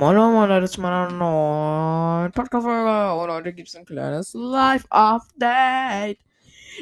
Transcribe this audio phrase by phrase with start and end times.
[0.00, 6.18] Moin Moin Leute, zu meiner neuen Podcast-Folge und heute gibt es ein kleines Live-Update.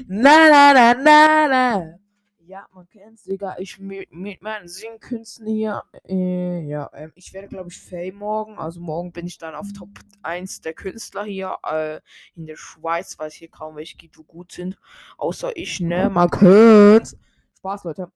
[0.06, 1.98] Na na na na na.
[2.46, 3.56] Ja, man kennt's, Digga.
[3.58, 5.82] Ich mit, mit meinen Singkünsten hier.
[6.06, 8.56] Äh, ja, ähm, ich werde, glaube ich, Fame morgen.
[8.56, 9.90] Also morgen bin ich dann auf Top
[10.22, 11.98] 1 der Künstler hier äh,
[12.37, 14.78] in der Schweiz, weil es hier kaum welche gibt, die gut sind.
[15.16, 16.09] Außer ich, ne?
[16.09, 17.16] Man kennt's.
[17.56, 18.12] Spaß, Leute.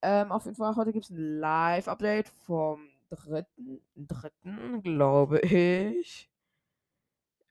[0.00, 6.30] Ähm, auf jeden Fall, heute gibt es ein Live-Update vom dritten, dritten, glaube ich.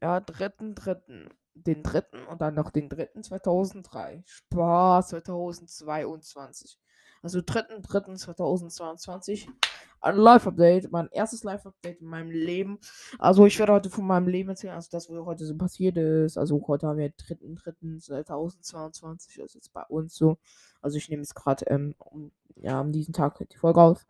[0.02, 1.30] Ja, dritten, dritten.
[1.58, 4.24] Den dritten und dann noch den dritten 2003.
[4.26, 6.78] Spaß 2022.
[7.24, 9.50] Also dritten, dritten 2022.
[10.02, 10.92] Ein Live-Update.
[10.92, 12.78] Mein erstes Live-Update in meinem Leben.
[13.18, 14.76] Also ich werde heute von meinem Leben erzählen.
[14.76, 16.38] Also das, was heute so passiert ist.
[16.38, 19.38] Also heute haben wir dritten, dritten 2022.
[19.38, 20.38] Das ist jetzt bei uns so.
[20.82, 24.06] Also ich nehme es gerade ähm, um, ja, an diesem Tag die Folge auf.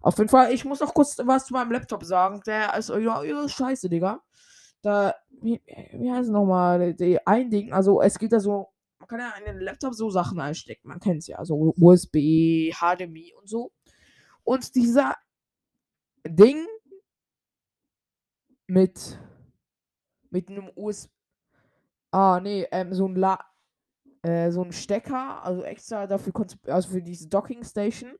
[0.00, 2.40] Auf jeden Fall, ich muss noch kurz was zu meinem Laptop sagen.
[2.46, 4.22] Der ist ja, ja scheiße, Digga.
[4.82, 5.60] Da, wie,
[5.92, 6.94] wie heißt es nochmal?
[7.24, 10.38] Ein Ding, also es gibt da so, man kann ja in den Laptop so Sachen
[10.40, 10.88] einstecken.
[10.88, 13.72] Man kennt es ja, also USB, HDMI und so.
[14.44, 15.16] Und dieser
[16.26, 16.64] Ding
[18.66, 19.18] mit,
[20.30, 21.10] mit einem USB,
[22.12, 23.38] ah, nee, ähm, so ein La
[24.26, 26.32] äh, so ein Stecker, also extra dafür,
[26.66, 28.12] also für diese Docking Station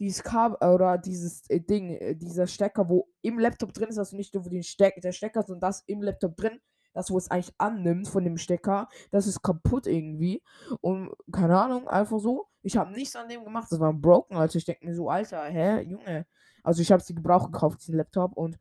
[0.00, 4.16] dieses Kabel oder dieses äh, Ding, äh, dieser Stecker, wo im Laptop drin ist, also
[4.16, 6.58] nicht nur den Steck, der Stecker, sondern das im Laptop drin,
[6.94, 10.42] das wo es eigentlich annimmt von dem Stecker, das ist kaputt irgendwie
[10.80, 12.48] und keine Ahnung, einfach so.
[12.62, 15.44] Ich habe nichts an dem gemacht, das war broken, also ich denke mir so, Alter,
[15.44, 16.26] hä, Junge.
[16.62, 18.58] Also ich habe sie gebraucht gekauft, diesen Laptop und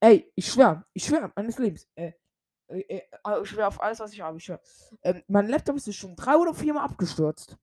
[0.00, 2.12] ey, ich schwör, ich schwör, meines Lebens, äh,
[2.68, 3.02] äh, äh,
[3.42, 4.60] ich schwör auf alles, was ich habe, ich schwör.
[5.02, 7.56] Ähm, mein Laptop ist schon drei oder viermal abgestürzt.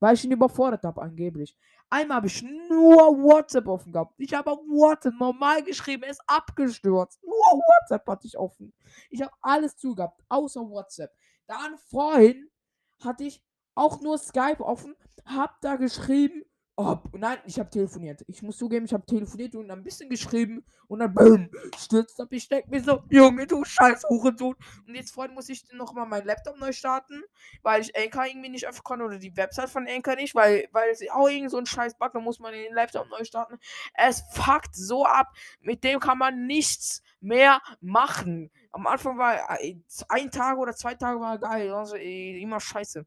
[0.00, 1.56] Weil ich ihn überfordert habe, angeblich.
[1.88, 4.14] Einmal habe ich nur WhatsApp offen gehabt.
[4.18, 7.22] Ich habe auf WhatsApp normal geschrieben, ist abgestürzt.
[7.22, 8.74] Nur WhatsApp hatte ich offen.
[9.10, 11.12] Ich habe alles zugehabt, außer WhatsApp.
[11.46, 12.50] Dann vorhin
[13.02, 13.42] hatte ich
[13.74, 16.44] auch nur Skype offen, hab da geschrieben,
[16.78, 18.22] Oh, nein, ich habe telefoniert.
[18.28, 22.28] Ich muss zugeben, ich habe telefoniert und ein bisschen geschrieben und dann boom, stürzt ab.
[22.32, 24.54] Ich denke mir so, Junge, du scheiß Hurensohn.
[24.86, 27.22] Und jetzt vorhin muss ich nochmal meinen Laptop neu starten,
[27.62, 30.90] weil ich Anchor irgendwie nicht öffnen konnte oder die Website von Anchor nicht, weil, weil
[30.90, 33.58] es auch irgend so ein scheiß Bug, da muss man den Laptop neu starten.
[33.94, 35.28] Es fuckt so ab,
[35.60, 38.50] mit dem kann man nichts mehr machen.
[38.72, 39.78] Am Anfang war äh,
[40.10, 43.06] ein Tag oder zwei Tage war geil, also immer scheiße.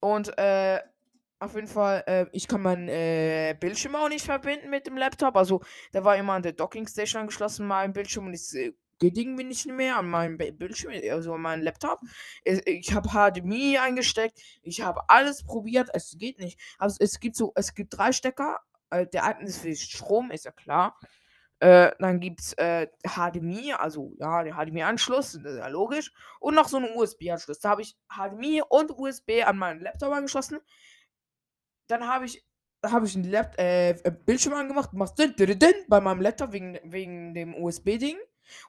[0.00, 0.80] Und äh,
[1.40, 5.36] auf jeden Fall, äh, ich kann meinen äh, Bildschirm auch nicht verbinden mit dem Laptop.
[5.36, 5.60] Also,
[5.92, 9.44] da war immer an der Docking Station angeschlossen, mein Bildschirm und es äh, geht irgendwie
[9.44, 12.00] nicht mehr an meinem Bildschirm, also an meinem Laptop.
[12.44, 16.58] Ich, ich habe HDMI eingesteckt, ich habe alles probiert, es geht nicht.
[16.78, 18.58] Also, es gibt so, es gibt drei Stecker.
[18.90, 20.98] Äh, der eine ist für Strom, ist ja klar.
[21.60, 26.12] Äh, dann gibt es äh, HDMI, also ja, der HDMI-Anschluss, das ist ja logisch.
[26.40, 27.60] Und noch so einen USB-Anschluss.
[27.60, 30.58] Da habe ich HDMI und USB an meinen Laptop angeschlossen
[31.88, 32.44] dann habe ich
[32.86, 33.94] habe ich ein Laptop, äh,
[34.24, 38.16] Bildschirm angemacht, machst din, din, din, bei meinem Laptop wegen, wegen dem USB-Ding.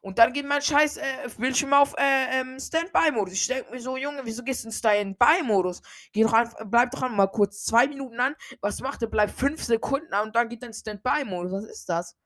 [0.01, 3.33] Und dann geht mein scheiß äh, Bildschirm auf äh, ähm, Standby-Modus.
[3.33, 5.81] Ich denke mir so, Junge, wieso gehst du in Standby-Modus?
[6.11, 6.33] Geh doch
[6.65, 8.35] bleib doch mal kurz zwei Minuten an.
[8.61, 9.09] Was macht er?
[9.09, 11.51] Bleib fünf Sekunden an und dann geht dein Standby-Modus.
[11.51, 12.17] Was ist das?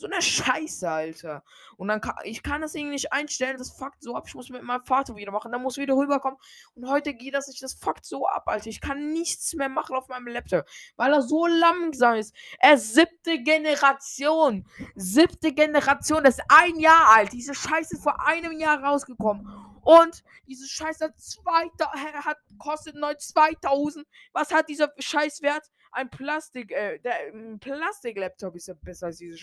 [0.00, 1.44] So eine Scheiße, Alter.
[1.76, 3.58] Und dann kann ich kann das irgendwie nicht einstellen.
[3.58, 4.24] Das fuckt so ab.
[4.26, 5.52] Ich muss mit meinem Vater wieder machen.
[5.52, 6.38] Dann muss wieder rüberkommen.
[6.74, 7.62] Und heute geht das nicht.
[7.62, 8.68] Das fuckt so ab, Alter.
[8.70, 10.64] Ich kann nichts mehr machen auf meinem Laptop.
[10.96, 12.34] Weil er so langsam ist.
[12.60, 14.66] Er ist siebte Generation.
[14.94, 16.24] Siebte Generation.
[16.24, 17.34] Das ist ein Jahr alt.
[17.34, 19.46] Diese Scheiße ist vor einem Jahr rausgekommen.
[19.82, 21.90] Und diese Scheiße zweiter,
[22.24, 24.06] hat kostet neu 2000.
[24.32, 25.70] Was hat dieser Scheißwert?
[25.92, 27.16] Ein Plastik, äh, der
[27.58, 29.36] Plastik-Laptop ist ja besser als diese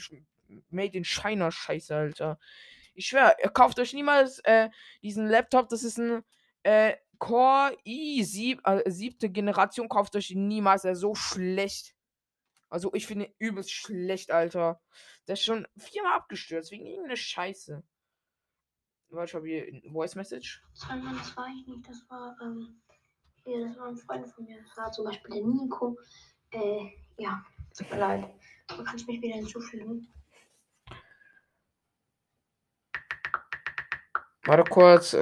[0.69, 2.40] Made in China Scheiße, Alter.
[2.94, 4.69] Ich schwör, ihr kauft euch niemals äh,
[5.03, 5.69] diesen Laptop.
[5.69, 6.24] Das ist ein
[6.63, 9.90] äh, Core i sieb, äh, siebte Generation.
[9.90, 10.84] Kauft euch niemals.
[10.84, 11.96] Er ist so schlecht.
[12.69, 14.81] Also ich finde übelst schlecht, Alter.
[15.28, 17.84] Der ist schon viermal abgestürzt wegen irgendeiner Scheiße.
[19.09, 20.64] Warte, ich habe hier ein Voice Message.
[20.73, 21.88] Das war, das war ich nicht.
[21.88, 22.82] Das war, ähm,
[23.46, 24.61] hier, das war ein Freund von mir.
[24.61, 25.97] Das war zum Beispiel der Nico.
[26.52, 27.41] Äh, ja,
[27.78, 28.29] tut mir leid.
[28.67, 30.14] Du kannst mich wieder hinzufügen.
[34.47, 35.14] Warte kurz.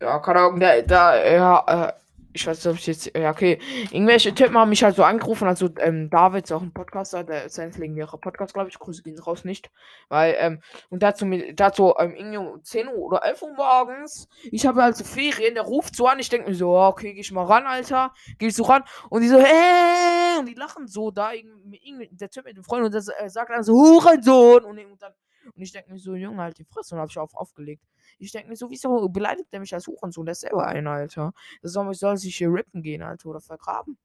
[0.00, 1.92] Ja, keine Ahnung, da, da, ja, äh,
[2.36, 3.58] ich weiß nicht, ob ich jetzt, ja, okay,
[3.90, 7.44] irgendwelche Typen haben mich halt so angerufen, also ähm, David ist auch ein Podcaster, der
[7.46, 9.70] ist ein legendärer Podcast, glaube ich, Grüße gehen raus nicht,
[10.08, 10.60] weil, ähm,
[10.90, 15.02] und dazu, dazu, ähm, irgendwie um 10 Uhr oder 11 Uhr morgens, ich habe also
[15.02, 18.12] Ferien, der ruft so an, ich denke mir so, okay, geh ich mal ran, Alter,
[18.38, 22.28] geh ich so ran, und die so, hä, und die lachen so, da, irgendwie, der
[22.28, 25.12] Typ mit dem Freund, und der äh, sagt dann so, Hurensohn, und, und dann,
[25.54, 27.84] und ich denke mir so, Junge, halt die Fresse, und habe ich auf, aufgelegt.
[28.18, 30.26] Ich denke mir so, wieso beleidigt der mich als Hurensohn?
[30.26, 31.32] Der ist selber ein, Alter.
[31.62, 33.98] Das soll, soll sich hier rippen gehen, Alter, oder vergraben.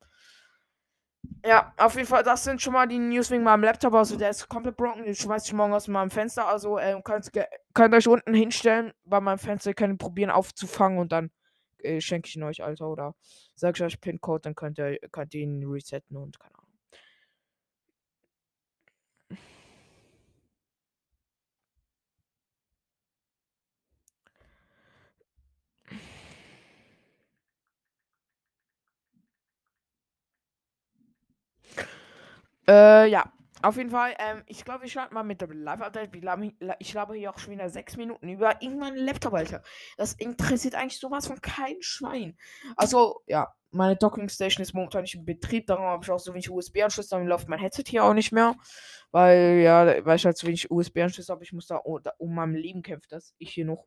[1.46, 3.94] Ja, auf jeden Fall, das sind schon mal die News wegen meinem Laptop.
[3.94, 5.04] Also, der ist komplett broken.
[5.04, 6.48] Den schmeiß ich morgen aus meinem Fenster.
[6.48, 7.32] Also, äh, könnt,
[7.74, 9.74] könnt euch unten hinstellen bei meinem Fenster.
[9.74, 11.32] Könnt probieren aufzufangen und dann
[11.80, 12.90] äh, schenke ich ihn euch, Alter.
[12.90, 13.16] Oder
[13.56, 16.61] sag ich euch PIN-Code, dann könnt ihr, könnt ihr ihn resetten und keine Ahnung.
[32.68, 33.32] Äh, ja.
[33.64, 36.10] Auf jeden Fall, ähm, ich glaube, ich starte mal mit dem Live-Update.
[36.80, 39.62] Ich glaube hier auch schon wieder sechs Minuten über irgendeinen Laptop, Alter.
[39.98, 42.36] Das interessiert eigentlich sowas von kein Schwein.
[42.76, 45.68] Also, ja, meine Docking Station ist momentan nicht in Betrieb.
[45.68, 47.10] Darum habe ich auch so wenig USB-Anschluss.
[47.10, 48.56] Dann läuft mein Headset hier auch nicht mehr.
[49.12, 51.44] Weil, ja, weil ich halt so wenig USB-Anschluss habe.
[51.44, 53.86] Ich muss da, oh, da um mein Leben kämpfen, dass ich hier noch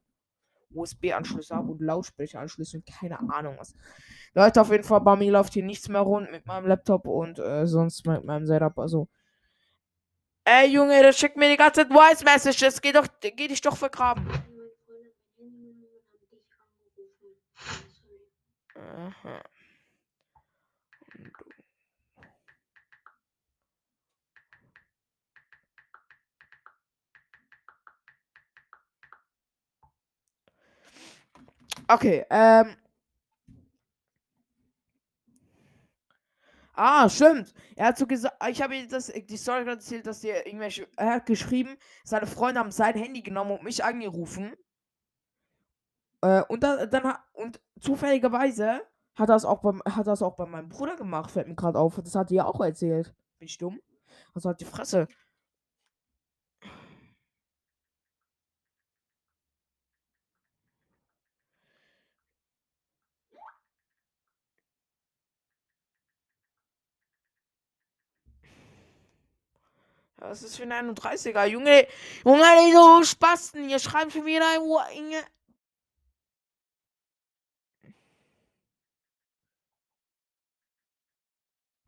[0.75, 3.75] USB-Anschlüsse habe und Lautsprecheranschlüsse und keine Ahnung was.
[4.35, 7.39] Leute, auf jeden Fall, bei mir läuft hier nichts mehr rund mit meinem Laptop und
[7.39, 8.79] äh, sonst mit meinem Setup.
[8.79, 9.09] Also.
[10.45, 12.81] Ey, Junge, das schickt mir die ganze Zeit Voice Messages.
[12.81, 14.29] Geh doch, geh dich doch vergraben.
[18.75, 19.43] Aha.
[31.89, 32.77] Okay, ähm.
[36.77, 37.55] Ah, stimmt.
[37.77, 41.15] Er hat so gesagt, ich habe das, die Story gerade erzählt, dass er irgendwelche, er
[41.15, 44.55] hat geschrieben, seine Freunde haben sein Handy genommen und mich angerufen.
[46.23, 48.81] Äh, und dann, dann und zufälligerweise
[49.15, 52.01] hat das auch hat das auch bei meinem Bruder gemacht, fällt mir gerade auf.
[52.03, 53.15] Das hat die ja auch erzählt.
[53.39, 53.81] Bin ich dumm?
[54.35, 55.07] Also hat die Fresse.
[70.29, 71.45] Was ist für ein 31er?
[71.45, 71.87] Junge,
[72.25, 73.69] Junge, die so Spasten.
[73.69, 75.23] Hier schreiben schon wieder ein Inge.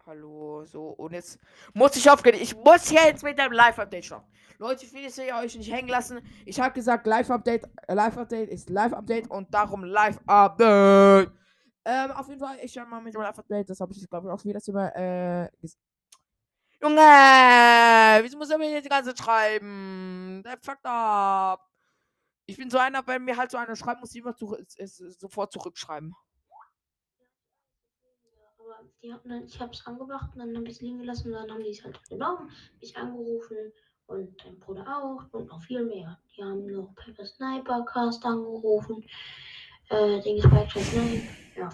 [0.04, 1.40] Hallo, so, und jetzt
[1.74, 2.36] muss ich aufgehen.
[2.40, 4.30] Ich muss jetzt mit dem Live-Update starten.
[4.58, 6.20] Leute, ich will jetzt euch nicht hängen lassen.
[6.44, 11.32] Ich habe gesagt, Live-Update, Live-Update ist Live-Update und darum Live-Update.
[11.84, 13.68] Ähm, auf jeden Fall, ich schau mal mit dem Live-Update.
[13.68, 15.48] Das habe ich, glaube ich, auch wieder immer, äh,
[16.86, 20.40] Junge, wieso muss er mir jetzt die ganze schreiben?
[20.44, 21.68] Der fuckt ab.
[22.46, 24.78] Ich bin so einer, wenn mir halt so einer schreibt, muss ich immer zu, ist,
[24.78, 26.14] ist, sofort zurückschreiben.
[29.02, 31.40] Die haben dann, ich habe es angemacht und dann habe ich es liegen gelassen und
[31.40, 32.50] dann haben die es halt genommen,
[32.80, 33.72] mich angerufen
[34.06, 36.20] und dein Bruder auch und noch viel mehr.
[36.36, 39.04] Die haben noch Pepper Sniper Cast angerufen.
[39.88, 40.68] Äh, Ding ist bei
[41.56, 41.68] Ja.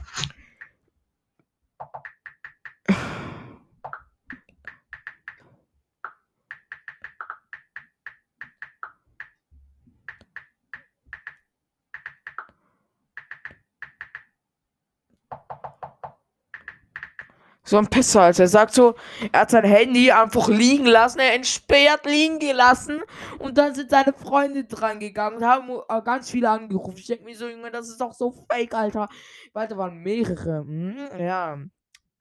[17.72, 18.94] So ein Pisser, also er sagt so,
[19.32, 23.00] er hat sein Handy einfach liegen lassen, er entsperrt liegen gelassen
[23.38, 26.98] und dann sind seine Freunde dran gegangen und haben äh, ganz viele angerufen.
[26.98, 29.08] Ich denke mir so, Junge, das ist doch so fake, Alter.
[29.54, 30.58] Weil da waren mehrere.
[30.58, 31.60] Hm, ja.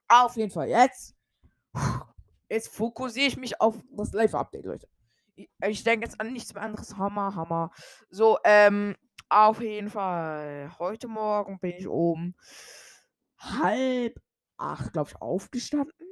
[0.07, 1.17] Auf jeden Fall, jetzt.
[2.47, 4.87] Jetzt fokussiere ich mich auf das Live-Update, Leute.
[5.35, 6.95] Ich, denke jetzt an nichts mehr anderes.
[6.95, 7.71] Hammer, Hammer.
[8.09, 8.95] So, ähm,
[9.27, 10.71] auf jeden Fall.
[10.79, 12.35] Heute Morgen bin ich um
[13.37, 14.15] halb
[14.61, 16.07] acht, glaube ich, aufgestanden.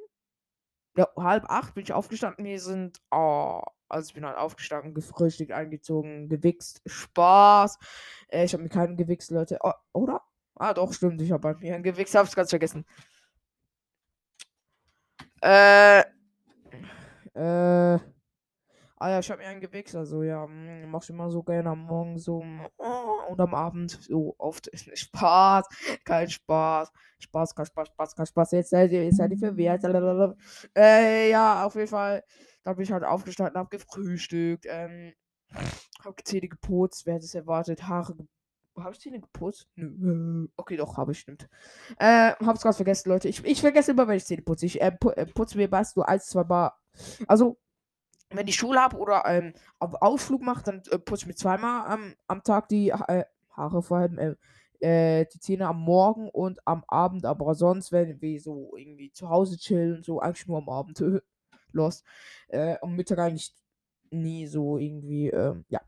[0.98, 2.46] Ja, halb acht bin ich aufgestanden.
[2.46, 6.82] Wir sind, oh, also ich bin halt aufgestanden, gefrühstückt, eingezogen, gewichst.
[6.86, 7.78] Spaß.
[8.30, 9.60] Äh, ich habe mir keinen gewichst, Leute.
[9.62, 10.22] Oh, oder?
[10.56, 11.22] Ah, doch, stimmt.
[11.22, 12.16] Ich habe bei mir einen gewichst.
[12.16, 12.86] Hab's ganz vergessen.
[15.42, 16.04] Äh.
[17.34, 18.00] Äh.
[19.02, 21.70] Ah ja, ich habe mir einen gewichst, also ja, hm, mach ich immer so gerne
[21.70, 22.44] am Morgen so
[22.78, 24.70] oh, und am Abend so oft.
[24.76, 25.66] Spaß,
[26.04, 26.92] kein Spaß.
[27.20, 28.52] Spaß, kein Spaß, Spaß, kein Spaß.
[28.52, 29.86] Jetzt seid ihr, jetzt seid ihr verwehrt.
[30.76, 32.26] Äh, ja, auf jeden Fall.
[32.64, 35.14] Da bin ich halt aufgestanden, hab gefrühstückt, ähm,
[36.04, 38.16] hab Zähne geputzt, wer hätte es erwartet, Haare,
[38.78, 39.70] Habe ich Zähne geputzt?
[39.76, 40.48] Nö.
[40.58, 41.48] Okay, doch, habe ich, stimmt.
[42.00, 43.30] Äh, hab's gerade vergessen, Leute.
[43.30, 44.66] Ich, ich vergesse immer, wenn ich Zähne putze.
[44.66, 46.74] Ich äh, äh, putze mir meist nur eins, zwei Mal.
[47.28, 47.58] Also,
[48.32, 51.88] wenn ich Schule habe oder ähm, auf Ausflug mache, dann äh, putze ich mir zweimal
[51.88, 54.36] am, am Tag die äh, Haare, vor allem äh,
[54.80, 57.26] äh, die Zähne am Morgen und am Abend.
[57.26, 61.04] Aber sonst, wenn wir so irgendwie zu Hause chillen, so eigentlich nur am Abend.
[61.72, 62.04] Lost.
[62.48, 63.54] Äh, am Mittag eigentlich
[64.10, 65.82] nie so irgendwie, ähm, ja.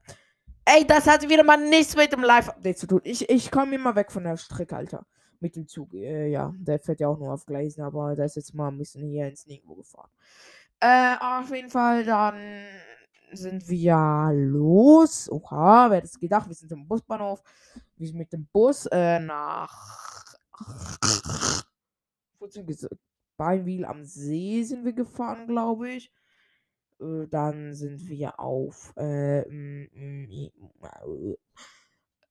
[0.65, 3.01] Ey, das hat wieder mal nichts mit dem Live-Update zu tun.
[3.03, 5.05] Ich, ich komme immer weg von der Strecke, Alter.
[5.39, 5.93] Mit dem Zug.
[5.95, 8.77] Äh, ja, der fährt ja auch nur auf Gleisen, aber der ist jetzt mal ein
[8.77, 10.11] bisschen hier ins Nirgendwo gefahren.
[10.81, 12.65] Äh, auf jeden Fall, dann
[13.31, 15.29] sind wir los.
[15.31, 16.47] Oha, wer hätte es gedacht?
[16.47, 17.41] Wir sind im Busbahnhof.
[17.95, 19.71] Wir sind mit dem Bus äh, nach
[23.37, 26.11] Beinwil am See sind wir gefahren, glaube ich.
[26.99, 29.43] Äh, dann sind wir auf äh,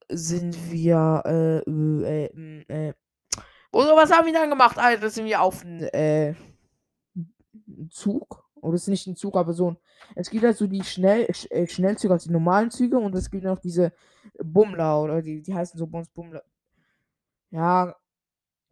[0.09, 2.95] sind wir äh, äh, äh,
[3.73, 4.77] oder was haben wir dann gemacht?
[4.79, 5.89] Alter, sind wir auf einen
[7.81, 8.45] äh, Zug.
[8.57, 9.77] Oder es ist nicht ein Zug, aber so ein.
[10.15, 13.45] Es gibt halt so die Schnell, äh, Schnellzüge, also die normalen Züge und es gibt
[13.45, 13.93] noch diese
[14.43, 16.43] Bummler oder die, die heißen so bei uns Bummler.
[17.51, 17.97] Ja,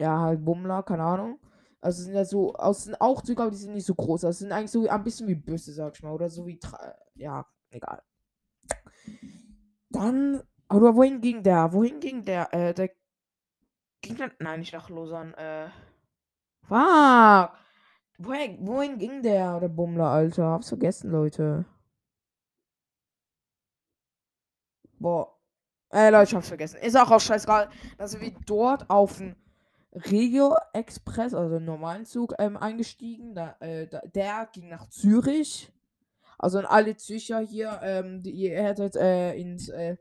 [0.01, 1.41] ja, halt Bummler, keine Ahnung.
[1.81, 4.25] Also sind ja so, aus sind auch Züge, aber die sind nicht so groß.
[4.25, 6.13] Also sind eigentlich so ein bisschen wie Büsse, sag ich mal.
[6.13, 6.59] Oder so wie,
[7.15, 8.03] ja, egal.
[9.91, 11.73] Dann, oder wohin ging der?
[11.73, 12.53] Wohin ging der?
[12.53, 12.91] Äh, der
[14.01, 15.69] ging dann, nein, nicht nach Lausanne, äh,
[16.67, 17.57] fuck.
[18.19, 20.45] Wohin, wohin ging der, der Bummler, Alter?
[20.45, 21.65] Hab's vergessen, Leute.
[24.99, 25.37] Boah.
[25.91, 26.79] Äh, Leute, ich hab's vergessen.
[26.83, 29.37] Ist auch, auch scheißegal, dass wir dort auf dem
[29.93, 33.35] Regio Express, also einen normalen Zug, ähm, eingestiegen.
[33.37, 35.73] Da, äh, da, der ging nach Zürich.
[36.39, 39.69] Also an alle Zürcher hier, ähm, die ihr hättet äh, ins.
[39.69, 39.97] Äh,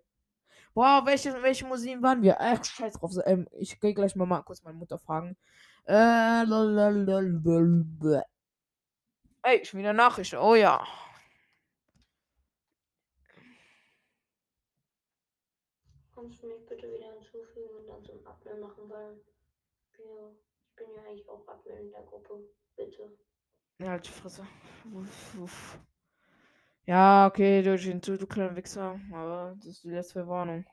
[0.73, 2.37] boah, welche, welche Museen waren wir?
[2.39, 3.11] Ach, scheiß drauf.
[3.25, 5.37] Ähm, ich gehe gleich mal, mal kurz meine Mutter fragen.
[5.87, 6.43] Äh,
[9.43, 10.33] Ey, schon wieder Nachricht.
[10.33, 10.85] Oh ja.
[16.13, 19.21] Kannst du mich bitte wieder hinzufügen und dann zum Admin machen, weil
[19.97, 20.31] ja,
[20.69, 22.49] ich bin ja eigentlich auch Admin in der Gruppe.
[22.75, 23.17] Bitte.
[23.79, 24.45] Ja, halt Fresse.
[24.93, 25.79] Uff, uff.
[26.85, 28.99] Ja, okay, du hinzu, du kleiner Wichser.
[29.13, 30.65] Aber das ist die letzte Warnung.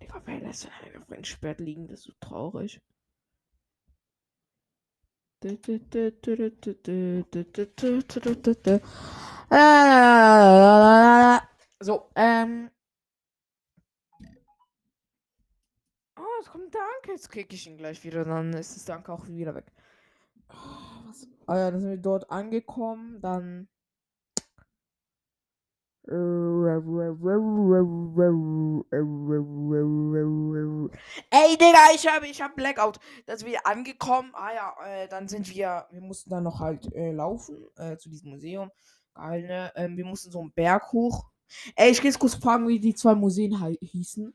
[0.00, 1.88] Digga, wer lässt denn einfach entsperrt liegen?
[1.88, 2.80] Das ist so traurig.
[11.80, 12.70] So, ähm.
[16.16, 17.12] Oh, es kommt Danke.
[17.12, 18.24] Jetzt krieg ich ihn gleich wieder.
[18.24, 19.66] Dann ist das Danke auch wieder weg.
[20.48, 20.54] Oh?
[21.46, 23.20] Ah ja, dann sind wir dort angekommen.
[23.20, 23.68] Dann.
[31.30, 32.98] Ey, Digga, ich habe ich hab Blackout.
[33.26, 34.30] Da sind wir angekommen.
[34.34, 35.86] Ah ja, äh, dann sind wir.
[35.90, 38.70] Wir mussten dann noch halt äh, laufen äh, zu diesem Museum.
[39.14, 39.72] Geil, ne?
[39.76, 41.24] Ähm, wir mussten so einen Berg hoch.
[41.76, 44.34] Ey, ich geh jetzt kurz fragen, wie die zwei Museen hießen.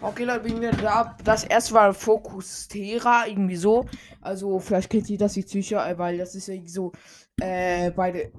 [0.00, 1.16] Okay, Leute, bin wieder da.
[1.24, 3.84] Das erste war Focus Terra, irgendwie so.
[4.20, 6.92] Also, vielleicht kennt ihr das, die Psyche, äh, weil das ist ja so,
[7.40, 8.32] äh, beide,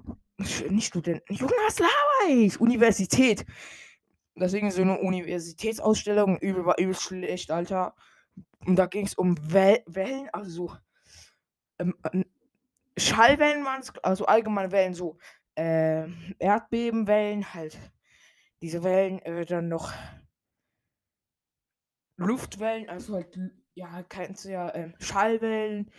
[0.70, 2.56] nicht Studenten, Junge, was?
[2.62, 3.46] Universität.
[4.36, 7.94] Deswegen so eine Universitätsausstellung, übel war übel schlecht, Alter.
[8.66, 10.78] Und da ging es um Wel Wellen, also so,
[11.80, 12.26] ähm, ähm
[12.98, 15.18] Schallwellen waren es, also allgemeine Wellen, so,
[15.56, 16.06] äh,
[16.40, 17.78] Erdbebenwellen, halt.
[18.62, 19.94] Diese Wellen, äh, dann noch
[22.20, 23.40] Luftwellen, also halt,
[23.74, 25.92] ja, kennst du ja, ähm, Schallwellen.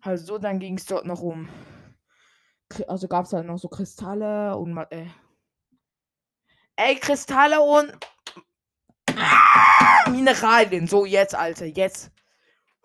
[0.00, 1.48] Also so, dann ging es dort noch um.
[2.86, 5.06] Also gab es halt noch so Kristalle und äh,
[6.76, 7.92] Ey, Kristalle und
[10.10, 10.86] Mineralien.
[10.86, 12.12] So, jetzt, Alter, jetzt.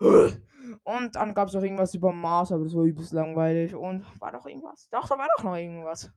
[0.00, 3.74] Und dann gab es noch irgendwas über Mars, aber das war übelst langweilig.
[3.74, 4.88] Und war doch irgendwas?
[4.90, 6.10] Doch, da war doch noch irgendwas.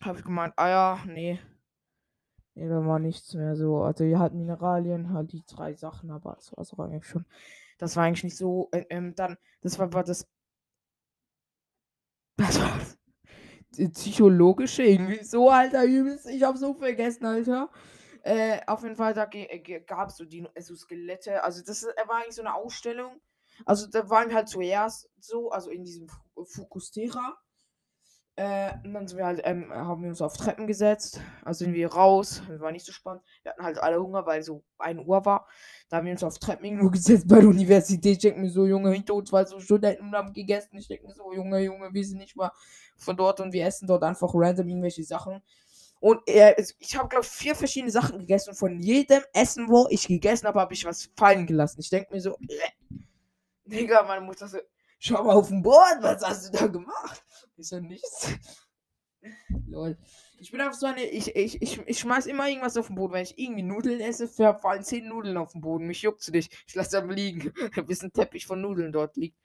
[0.00, 1.38] Habe ich gemeint, ah ja, nee.
[2.54, 3.82] Nee, da war nichts mehr so.
[3.82, 7.26] Also wir hatten Mineralien, halt die drei Sachen, aber das war es eigentlich schon.
[7.78, 8.68] das war eigentlich nicht so.
[8.72, 10.26] Äh, ähm, dann, das war, war das.
[12.36, 12.98] Das war das
[13.92, 16.26] psychologische, irgendwie so, Alter, übelst.
[16.26, 17.70] Ich hab so vergessen, Alter.
[18.22, 19.26] Äh, auf jeden Fall, da
[19.86, 21.44] gab es so, die, so Skelette.
[21.44, 23.20] Also, das war eigentlich so eine Ausstellung.
[23.64, 26.08] Also, da waren halt zuerst so, also in diesem
[26.44, 27.36] Fukustera.
[28.36, 31.20] Äh, und dann sind wir halt, ähm, haben wir uns auf Treppen gesetzt.
[31.44, 32.42] Also sind wir raus.
[32.48, 33.22] Das war nicht so spannend.
[33.42, 35.46] Wir hatten halt alle Hunger, weil so 1 Uhr war.
[35.88, 38.12] Da haben wir uns auf Treppen irgendwo gesetzt bei der Universität.
[38.12, 40.76] Ich denke mir so, Junge, hinter uns war so Studenten und haben gegessen.
[40.78, 42.50] Ich denke mir so, Junge, Junge, wir sind nicht mal
[42.96, 45.40] von dort und wir essen dort einfach random irgendwelche Sachen.
[46.00, 48.50] Und er, ich habe, glaube ich, vier verschiedene Sachen gegessen.
[48.50, 51.80] Und von jedem Essen, wo ich gegessen habe, habe ich was fallen gelassen.
[51.80, 52.98] Ich denke mir so, äh,
[53.64, 54.58] Digga, meine Mutter so,
[54.98, 57.24] schau mal auf den Boden, was hast du da gemacht?
[57.56, 58.28] Ist ja nichts.
[59.66, 59.96] Lol.
[60.38, 61.04] Ich bin einfach so eine.
[61.04, 63.14] Ich, ich, ich, ich schmeiß immer irgendwas auf den Boden.
[63.14, 65.86] Wenn ich irgendwie Nudeln esse, fallen zehn Nudeln auf den Boden.
[65.86, 66.52] Mich juckt's nicht.
[66.66, 67.52] Ich lasse dann liegen.
[67.86, 69.38] Bis ein Teppich von Nudeln dort liegt.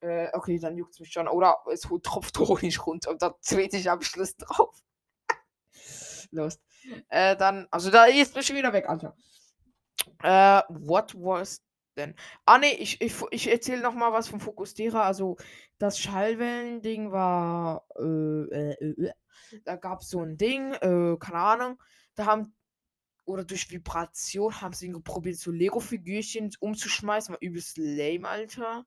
[0.00, 1.28] Äh, okay, dann juckt's mich schon.
[1.28, 4.82] Oder es tropft Honig runter und da trete ich am Schluss drauf.
[6.30, 6.58] Los.
[7.08, 9.14] Äh, dann, also da ist mir schon wieder weg, Alter.
[10.22, 11.62] Äh, what was
[12.00, 12.14] denn?
[12.46, 15.02] Ah, ne, ich, ich, ich erzähle noch mal was vom Fokusierer.
[15.02, 15.36] Also,
[15.78, 19.12] das Schallwellen-Ding war, äh, äh, äh, äh
[19.64, 21.82] da gab es so ein Ding, äh, keine Ahnung,
[22.14, 22.54] da haben,
[23.24, 28.86] oder durch Vibration haben sie probiert, so Lego-Figürchen umzuschmeißen, war übelst lame, Alter.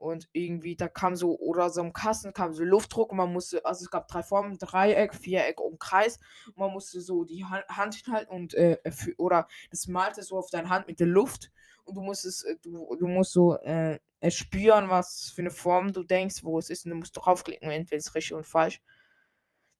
[0.00, 3.62] Und irgendwie, da kam so, oder so im Kasten kam so Luftdruck und man musste,
[3.66, 6.18] also es gab drei Formen, Dreieck, Viereck und Kreis.
[6.46, 8.78] Und man musste so die Hand hinhalten und, äh,
[9.18, 11.52] oder das malte so auf deine Hand mit der Luft.
[11.84, 13.98] Und du musst es, äh, du, du musst so, äh,
[14.30, 16.86] spüren, was für eine Form du denkst, wo es ist.
[16.86, 18.80] Und du musst draufklicken, entweder ist richtig und falsch.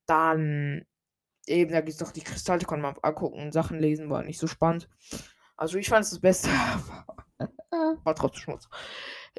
[0.05, 0.85] Dann,
[1.47, 4.39] eben, da gibt es noch die Kristalle, kann man angucken und Sachen lesen, war nicht
[4.39, 4.87] so spannend.
[5.57, 6.51] Also ich fand es das Beste.
[8.05, 8.69] war trotzdem Schmutz.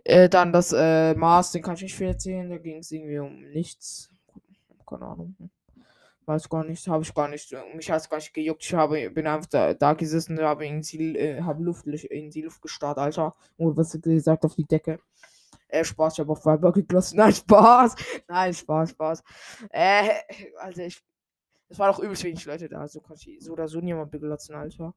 [0.03, 2.50] Äh, dann das äh, Mars, den kann ich nicht viel erzählen.
[2.50, 4.10] Da ging es irgendwie um nichts.
[4.88, 5.36] Keine Ahnung.
[6.25, 7.53] Weiß gar nicht, habe ich gar nicht.
[7.74, 8.63] Mich hat es gar nicht gejuckt.
[8.63, 10.81] Ich habe, bin einfach da, da gesessen, habe in
[11.15, 13.36] äh, Luft, in die Luft gestarrt, Alter.
[13.58, 15.00] Und was gesagt auf die Decke.
[15.67, 17.17] Äh, Spaß, ich habe auf Viber geglossen.
[17.17, 17.96] Nein, Spaß.
[18.27, 19.24] Nein, Spaß, Spaß.
[19.70, 20.09] Äh,
[20.59, 21.01] also ich.
[21.70, 22.85] Es waren auch übelst wenig Leute da.
[22.87, 24.94] So kann ich so oder so niemand beglotzen, Alter.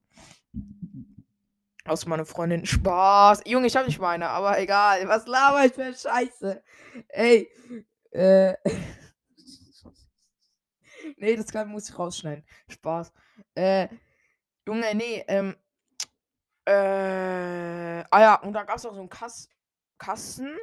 [1.86, 2.64] Aus meiner Freundin.
[2.64, 3.42] Spaß.
[3.46, 5.06] Junge, ich hab nicht meine, aber egal.
[5.06, 6.62] Was laber ich für Scheiße?
[7.08, 7.50] Ey.
[8.10, 8.54] Äh.
[11.18, 12.44] nee, das kann, muss ich rausschneiden.
[12.68, 13.12] Spaß.
[13.54, 13.88] Äh.
[14.66, 15.54] Junge, nee, ähm.
[16.64, 18.02] Äh.
[18.10, 19.50] Ah ja, und da gab's auch so einen Kass
[19.98, 20.56] Kasten.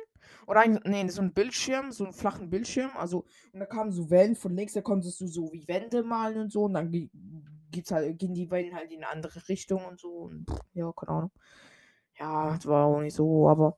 [0.48, 2.92] Oder ein, nee, so ein Bildschirm, so einen flachen Bildschirm.
[2.96, 6.42] Also, und da kamen so Wellen von links, da konntest du so wie Wände malen
[6.42, 6.64] und so.
[6.64, 6.92] Und dann
[7.72, 10.10] geht's halt, gehen die beiden halt in eine andere Richtung und so.
[10.10, 11.32] Und, ja, keine Ahnung.
[12.20, 13.78] Ja, das war auch nicht so, aber.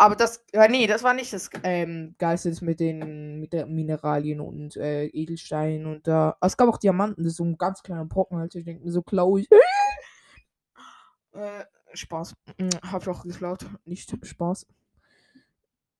[0.00, 4.40] Aber das, ja, nee, das war nicht das ähm, Geilste mit den mit den Mineralien
[4.40, 6.36] und äh, Edelsteinen und da.
[6.40, 8.54] Äh, es gab auch Diamanten, das ist so ein ganz kleiner Brocken, halt.
[8.54, 9.48] Ich denke mir so klau ich.
[11.32, 12.36] äh, Spaß.
[12.58, 13.66] Hm, hab ich auch geklaut.
[13.84, 14.66] Nicht Spaß.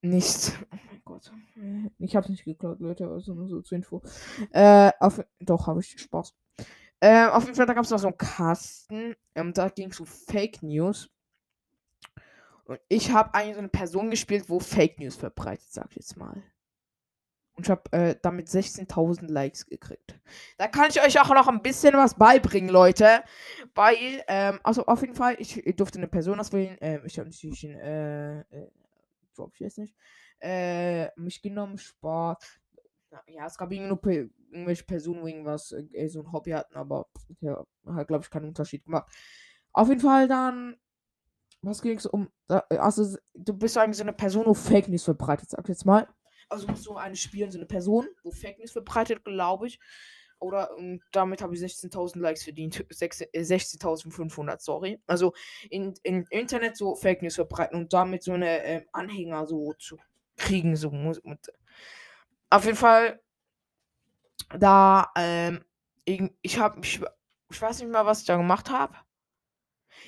[0.03, 0.53] Nicht.
[0.72, 1.33] Oh Gott.
[1.98, 4.03] Ich hab's nicht geklaut, Leute, also nur so zur Info.
[4.53, 6.35] Äh, auf, doch, habe ich Spaß.
[7.01, 9.15] Äh, auf jeden Fall, da gab es noch so einen Kasten.
[9.35, 11.11] Ähm, da ging es um Fake News.
[12.65, 16.17] Und ich habe eigentlich so eine Person gespielt, wo Fake News verbreitet, sag ich jetzt
[16.17, 16.43] mal.
[17.55, 20.21] Und ich habe äh, damit 16.000 Likes gekriegt.
[20.59, 23.25] Da kann ich euch auch noch ein bisschen was beibringen, Leute.
[23.75, 26.77] Weil, ähm, also auf jeden Fall, ich, ich durfte eine Person auswählen.
[26.81, 28.71] Ähm, ich habe natürlich einen, äh, äh,
[29.55, 29.97] ich jetzt nicht,
[30.41, 32.45] äh, mich genommen, Sport,
[33.27, 37.07] ja, es gab nur pe irgendwelche Personen, die irgendwas, äh, so ein Hobby hatten, aber
[37.40, 39.11] ja, hat, glaube ich, keinen Unterschied gemacht.
[39.73, 40.77] Auf jeden Fall dann,
[41.62, 45.51] was ging es um, also, du bist eigentlich so eine Person, wo Fake News verbreitet,
[45.51, 46.09] sag ich jetzt mal.
[46.49, 49.79] Also musst du eine spielen, so eine Person, wo Fake News verbreitet, glaube ich.
[50.40, 52.77] Oder und damit habe ich 16.000 Likes verdient.
[52.90, 55.03] 16.500, äh, sorry.
[55.07, 55.35] Also
[55.68, 59.99] in, in Internet so Fake News verbreiten und damit so eine äh, Anhänger so zu
[60.37, 60.77] kriegen.
[60.77, 61.53] So muss, mit,
[62.51, 63.21] auf jeden Fall,
[64.59, 65.65] da, ähm,
[66.05, 67.01] ich habe, ich,
[67.51, 68.95] ich weiß nicht mal, was ich da gemacht habe.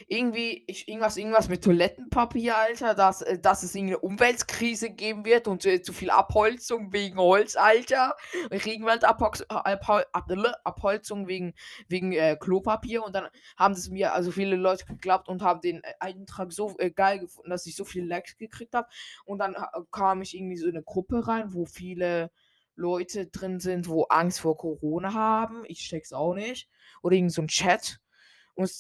[0.06, 5.48] Irgendwie, ich, irgendwas, irgendwas mit Toilettenpapier, Alter, dass, äh, dass es irgendeine Umweltkrise geben wird
[5.48, 8.16] und äh, zu viel Abholzung wegen Holz, Alter.
[8.50, 11.54] Regenwaldabholzung wegen,
[11.88, 15.82] wegen äh, Klopapier und dann haben es mir also viele Leute geglaubt und haben den
[15.82, 18.88] äh, Eintrag so äh, geil gefunden, dass ich so viele Likes gekriegt habe.
[19.24, 22.30] Und dann äh, kam ich irgendwie so in eine Gruppe rein, wo viele
[22.76, 25.64] Leute drin sind, wo Angst vor Corona haben.
[25.66, 26.68] Ich check's auch nicht.
[27.02, 28.00] Oder irgend so ein Chat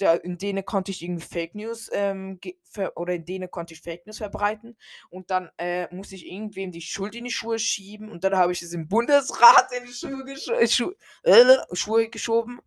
[0.00, 2.38] ja, in denen konnte ich irgendwie Fake News ähm,
[2.94, 4.76] oder in denen konnte ich Fake News verbreiten
[5.10, 8.52] und dann äh, musste ich irgendwem die Schuld in die Schuhe schieben und dann habe
[8.52, 12.60] ich es im Bundesrat in die Schuhe, gesch äh, Schu äh, Schuhe geschoben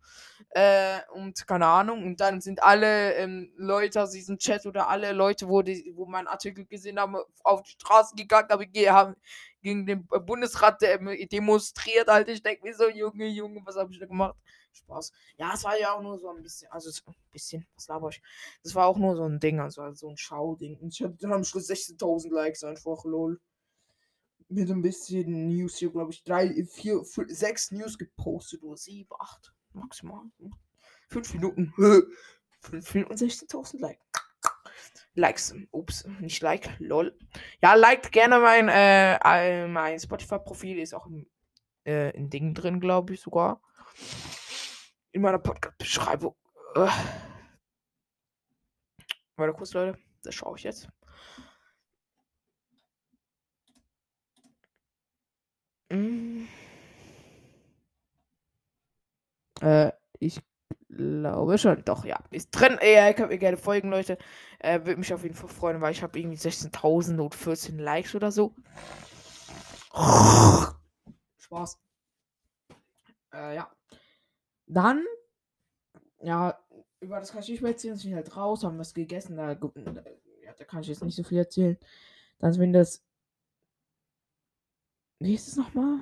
[0.50, 5.12] äh, und keine Ahnung und dann sind alle ähm, Leute aus diesem Chat oder alle
[5.12, 9.16] Leute, wo, die, wo meinen Artikel gesehen haben, auf die Straße gegangen, aber haben
[9.62, 12.32] gegen den Bundesrat äh, demonstriert, Alter.
[12.32, 14.36] Ich denke mir so, Junge, Junge, was habe ich da gemacht?
[14.74, 15.12] Spaß.
[15.38, 18.08] Ja, es war ja auch nur so ein bisschen, also so ein bisschen, was laber
[18.08, 18.22] ich?
[18.62, 20.78] Das war auch nur so ein Ding, also, so ein Schauding.
[20.78, 23.40] Und ich habe dann am Schluss 16.000 Likes einfach, lol.
[24.48, 29.10] Mit ein bisschen News hier, glaube ich, drei, vier, fünf, sechs News gepostet oder sieben,
[29.18, 30.24] acht, maximal.
[31.08, 31.72] Fünf Minuten.
[32.60, 34.04] Fünf Minuten und 16.000 Likes.
[35.14, 35.54] Likes.
[35.70, 37.16] Ups, nicht Like, lol.
[37.62, 41.26] Ja, liked gerne mein, äh, mein Spotify-Profil, ist auch im,
[41.86, 43.60] äh, in Dingen drin, glaube ich sogar.
[45.14, 46.34] In meiner Podcast-Beschreibung.
[46.74, 46.88] Äh.
[49.36, 49.96] Warte kurz, Leute.
[50.24, 50.88] Das schaue ich jetzt.
[55.88, 56.46] Mm.
[59.60, 60.40] Äh, ich
[60.88, 61.84] glaube schon.
[61.84, 62.18] Doch, ja.
[62.32, 62.76] Ist drin.
[62.82, 64.18] Ja, ihr könnt mir gerne folgen, Leute.
[64.58, 68.16] Äh, Würde mich auf jeden Fall freuen, weil ich habe irgendwie 16.000 und 14 Likes
[68.16, 68.52] oder so.
[71.38, 71.78] Spaß.
[73.32, 73.73] Äh, ja.
[74.66, 75.04] Dann,
[76.22, 76.58] ja,
[77.00, 77.96] über das kann ich nicht mehr erzählen.
[77.96, 79.36] Sind halt raus, haben was gegessen.
[79.36, 81.78] Da, ja, da kann ich jetzt nicht so viel erzählen.
[82.38, 83.04] Dann, wenn das.
[85.20, 86.00] Wie ist es nochmal?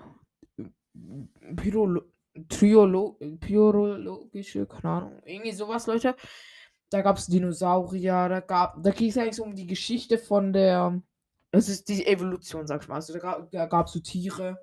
[1.57, 2.03] Pyrolo
[2.49, 5.23] Triolo Pyrologische, keine Ahnung.
[5.25, 6.17] Irgendwie sowas, Leute.
[6.91, 8.83] Da gab es Dinosaurier, da gab.
[8.83, 11.01] Da ging es eigentlich so um die Geschichte von der.
[11.51, 12.97] Es ist die Evolution, sag ich mal.
[12.97, 14.59] Also da, da gab es so Tiere.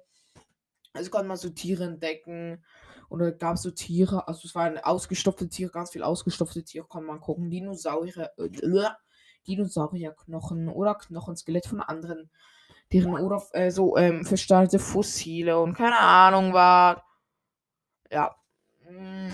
[0.93, 2.63] Also konnte man so Tiere entdecken.
[3.10, 6.88] Und da gab es so Tiere, also es waren ausgestopfte Tiere, ganz viel ausgestopfte Tiere,
[6.88, 7.50] kann man gucken.
[7.50, 8.50] Dinosaurier, äh,
[9.48, 12.30] Dinosaurierknochen oder Knochenskelett von anderen
[12.89, 17.00] Tieren oder äh, so ähm, versteinerte Fossile und keine Ahnung was.
[18.12, 18.36] Ja.
[18.89, 19.30] Mm.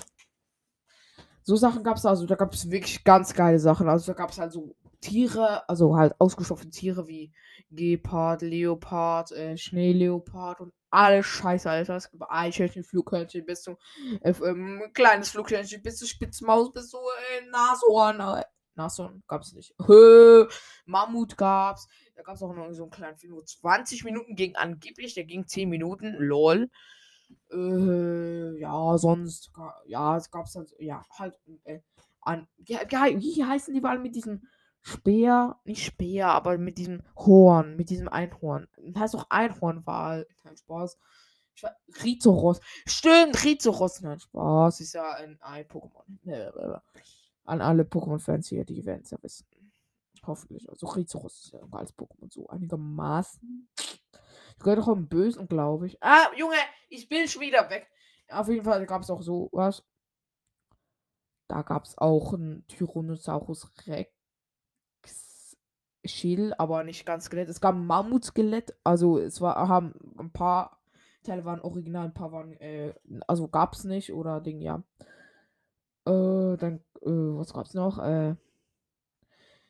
[1.42, 3.88] So Sachen gab es also, da gab es wirklich ganz geile Sachen.
[3.88, 7.32] Also da gab es halt so Tiere, also halt ausgestopfte Tiere wie
[7.70, 11.98] Gepard, Leopard, äh, Schneeleopard und alle Scheiße, Alter.
[11.98, 13.78] Es gibt Eichhörnchen, Flughörnchen, bis zu
[14.22, 18.20] äh, ähm, kleines Flughörnchen, bis zu Spitzmaus, bis zu äh, Nashorn.
[18.20, 18.44] Äh,
[18.76, 19.76] Nashorn gab's nicht.
[19.86, 20.48] Hö,
[20.86, 21.88] Mammut gab's.
[22.16, 25.46] Da gab's auch noch so einen kleinen Film, wo 20 Minuten ging angeblich, der ging
[25.46, 26.70] 10 Minuten, lol.
[27.52, 29.52] Äh, ja, sonst,
[29.86, 31.80] ja, es gab's halt, ja, halt, äh,
[32.22, 34.48] an, ja, wie heißen die mal mit diesem
[34.88, 38.68] Speer, nicht Speer, aber mit diesem Horn, mit diesem Einhorn.
[38.78, 40.28] Das heißt doch Einhornwal.
[40.44, 41.00] Kein Spaß.
[42.04, 42.60] Rizoros.
[42.86, 44.02] Stimmt, Rizoros.
[44.02, 44.82] Nein, Spaß.
[44.82, 46.82] Ist ja ein, ein Pokémon.
[47.46, 49.48] An alle Pokémon-Fans hier, die werden es ja wissen.
[50.28, 50.70] Hoffentlich.
[50.70, 53.68] Also Rizoros ist ja als Pokémon so einigermaßen.
[53.80, 55.98] Ich gehöre doch im Bösen, glaube ich.
[56.04, 56.58] Ah, Junge,
[56.90, 57.90] ich bin schon wieder weg.
[58.30, 59.84] Auf jeden Fall gab es auch so was.
[61.48, 64.15] Da gab es auch einen Tyrannosaurus Rex
[66.08, 67.50] Schädel, aber nicht ganz Skelett.
[67.50, 68.76] Es gab ein Mammutskelett.
[68.84, 70.80] Also es war, haben ein paar
[71.26, 72.94] Teile waren original, ein paar waren, äh,
[73.28, 74.84] also gab's nicht oder Ding, ja.
[76.06, 77.98] Äh, dann, äh, was gab's noch?
[78.00, 78.36] Äh,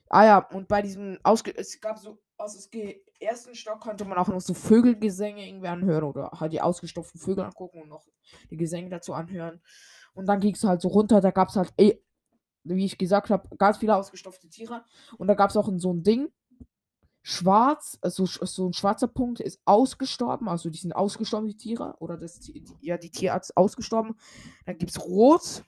[0.10, 4.18] ah ja, und bei diesem Ausge es gab so, aus dem ersten Stock konnte man
[4.18, 8.06] auch noch so Vögelgesänge irgendwie anhören oder halt die ausgestopften Vögel angucken und noch
[8.52, 9.62] die Gesänge dazu anhören.
[10.14, 11.74] Und dann ging es halt so runter, da gab es halt,
[12.66, 14.84] wie ich gesagt habe, ganz viele ausgestopfte Tiere.
[15.18, 16.32] Und da gab es auch so ein Ding,
[17.22, 22.18] schwarz, also so ein schwarzer Punkt ist ausgestorben, also die sind ausgestorben, die Tiere, oder
[22.18, 24.16] das, die, ja, die Tierart ist ausgestorben.
[24.66, 25.64] Dann gibt es rot,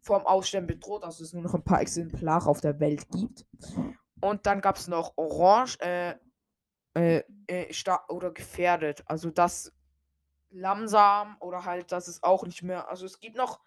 [0.00, 3.46] vom Aussterben bedroht, also es nur noch ein paar Exemplare auf der Welt gibt.
[4.20, 6.14] Und dann gab es noch orange, äh,
[6.94, 7.74] äh, äh,
[8.08, 9.72] oder gefährdet, also das
[10.50, 13.60] langsam oder halt, das ist auch nicht mehr, also es gibt noch,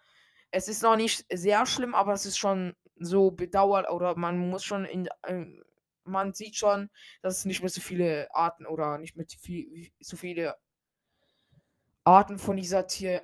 [0.50, 4.64] es ist noch nicht sehr schlimm, aber es ist schon so bedauert oder man muss
[4.64, 5.62] schon in, ähm,
[6.04, 6.90] man sieht schon,
[7.22, 10.56] dass es nicht mehr so viele Arten oder nicht mehr viel, so viele
[12.04, 13.22] Arten von dieser Tier,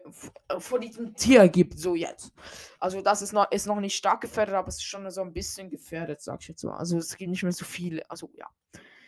[0.59, 2.35] von diesem Tier gibt, so jetzt.
[2.79, 5.33] Also das ist noch, ist noch nicht stark gefährdet, aber es ist schon so ein
[5.33, 6.77] bisschen gefährdet, sag ich jetzt mal.
[6.77, 8.47] Also es gibt nicht mehr so viele, also ja.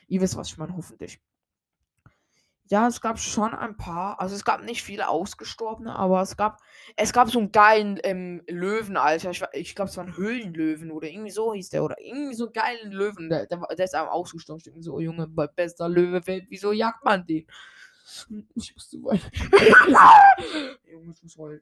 [0.09, 1.21] Ihr wisst, was ich meine, hoffentlich.
[2.69, 6.59] Ja, es gab schon ein paar, also es gab nicht viele ausgestorbene, aber es gab,
[6.97, 9.31] es gab so einen geilen ähm, Löwen, Alter.
[9.31, 11.85] Ich, ich glaube, es war ein Höhlenlöwen oder irgendwie so hieß der.
[11.85, 13.29] Oder irgendwie so einen geilen Löwen.
[13.31, 14.59] Der, der, der ist einfach ausgestorben.
[14.59, 17.47] Ich denk mir so, Junge, be- bester Löwe, Welt, wieso jagt man den?
[18.55, 19.21] Ich musste weinen.
[20.91, 21.61] Junge, ich muss heulen.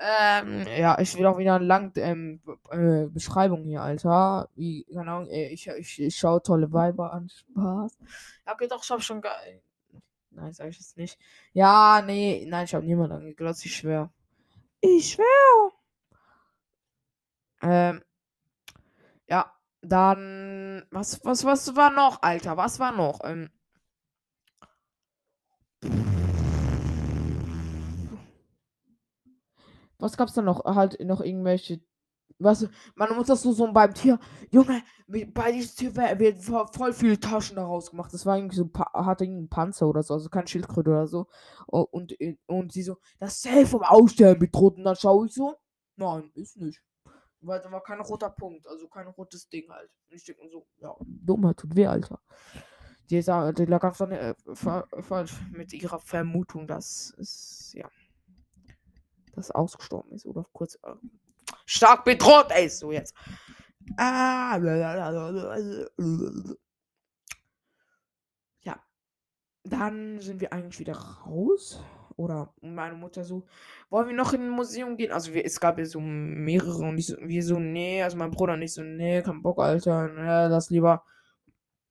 [0.00, 4.48] Ähm, ja, ich will auch wieder lang ähm, äh, Beschreibung hier, Alter.
[4.54, 7.28] Wie, keine Ahnung, ey, ich, ich, ich schaue tolle Weiber an.
[7.28, 7.98] Spaß.
[8.46, 9.60] Ja, okay, doch, ich hab schon geil.
[10.38, 11.18] Nein, sag ich jetzt nicht.
[11.52, 14.12] Ja, nee, nein, ich habe niemanden angeglotzt, ich schwör.
[14.80, 15.72] Ich schwör.
[17.60, 18.02] Ähm,
[19.26, 22.56] ja, dann, was, was, was war noch, Alter?
[22.56, 23.20] Was war noch?
[23.24, 23.50] Ähm,
[29.98, 30.64] was gab's da noch?
[30.64, 31.80] Halt noch irgendwelche.
[32.40, 32.68] Was?
[32.94, 34.18] Man muss das so, so beim Tier.
[34.50, 36.40] Junge, bei diesem Tier wer- wird
[36.74, 38.12] voll, viele Taschen daraus gemacht.
[38.14, 41.26] Das war irgendwie so, hatte irgendeinen Panzer oder so, also kein Schildkröte oder so.
[41.66, 44.76] Und, äh, und sie so, das Zell vom Aussterben bedroht.
[44.76, 45.56] Und dann schaue ich so,
[45.96, 46.80] nein, ist nicht.
[47.40, 49.90] Weil da war kein roter Punkt, also kein rotes Ding halt.
[50.08, 52.20] Und ich denke so, ja, Dummheit tut weh, Alter.
[53.10, 57.88] Die, sa- die lag einfach äh, fa falsch mit ihrer Vermutung, dass es, ja,
[59.32, 60.94] das ausgestorben ist oder kurz äh,
[61.68, 62.80] stark bedroht ist.
[62.80, 63.14] So jetzt.
[63.96, 64.58] Ah,
[68.62, 68.80] ja.
[69.64, 71.80] Dann sind wir eigentlich wieder raus.
[72.16, 73.46] Oder meine Mutter so,
[73.90, 75.12] wollen wir noch in ein Museum gehen?
[75.12, 78.32] Also wir, es gab ja so mehrere und ich so, wir so, nee, also mein
[78.32, 81.04] Bruder nicht so, nee, kein Bock, Alter, nee, lass lieber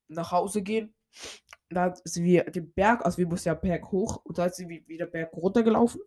[0.10, 0.94] nach Hause gehen.
[1.70, 4.86] Da sind wir den Berg, also wir mussten ja Berg hoch und da sind wir
[4.90, 6.02] wieder Berg runtergelaufen.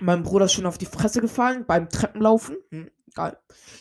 [0.00, 2.56] Mein Bruder ist schon auf die Fresse gefallen beim Treppenlaufen.
[2.70, 3.36] Hm, geil.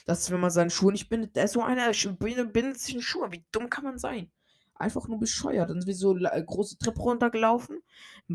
[0.06, 1.36] Das ist, wenn man seine Schuhe nicht bindet.
[1.36, 3.32] Der ist so einer, der bindet, sich in Schuhe.
[3.32, 4.32] Wie dumm kann man sein?
[4.76, 5.70] Einfach nur bescheuert.
[5.70, 7.82] Dann sind wir so äh, große Treppe runtergelaufen.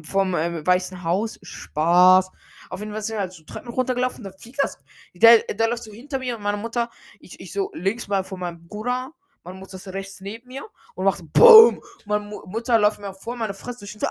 [0.03, 1.39] Vom ähm, Weißen Haus.
[1.43, 2.31] Spaß.
[2.69, 4.25] Auf jeden Fall sind wir halt so Treppen runtergelaufen.
[4.25, 4.79] Da fliegt das.
[5.15, 6.91] Der, der läuft so hinter mir und meine Mutter.
[7.21, 9.13] Ich, ich so links mal von meinem Bruder.
[9.45, 11.83] Meine Mutter ist rechts neben mir und macht BOOM!
[12.05, 14.07] Meine Mu Mutter läuft mir vor meine Fresse durch und so,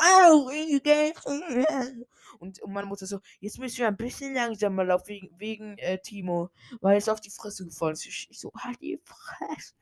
[2.42, 6.00] und, und meine Mutter so, jetzt müssen wir ein bisschen langsamer laufen wegen, wegen äh,
[6.00, 6.50] Timo,
[6.82, 8.06] weil es auf die Fresse gefallen ist.
[8.06, 9.74] Ich, ich so, halt die Fresse.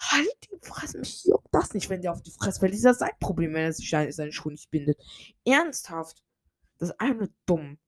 [0.00, 0.98] Halt die Fresse.
[0.98, 2.72] Mich juckt das nicht, wenn der auf die Fresse fällt.
[2.72, 4.98] Das ist ja sein Problem, wenn er sich seine, seine Schuhe nicht bindet.
[5.46, 6.22] Ernsthaft.
[6.78, 7.78] Das ist einfach dumm.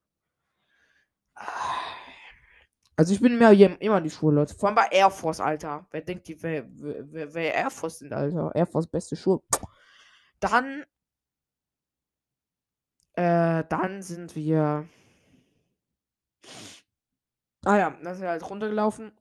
[2.97, 3.51] Also ich bin mir
[3.81, 4.55] immer die Schuhe, Leute.
[4.55, 5.87] Vor allem bei Air Force, Alter.
[5.91, 8.53] Wer denkt, die, wer, wer- wer Air Force sind, Alter?
[8.55, 9.43] Air Force beste Schuhe.
[10.39, 10.85] Dann
[13.15, 14.89] äh, dann sind wir.
[17.65, 19.13] Ah ja, dann sind wir halt runtergelaufen.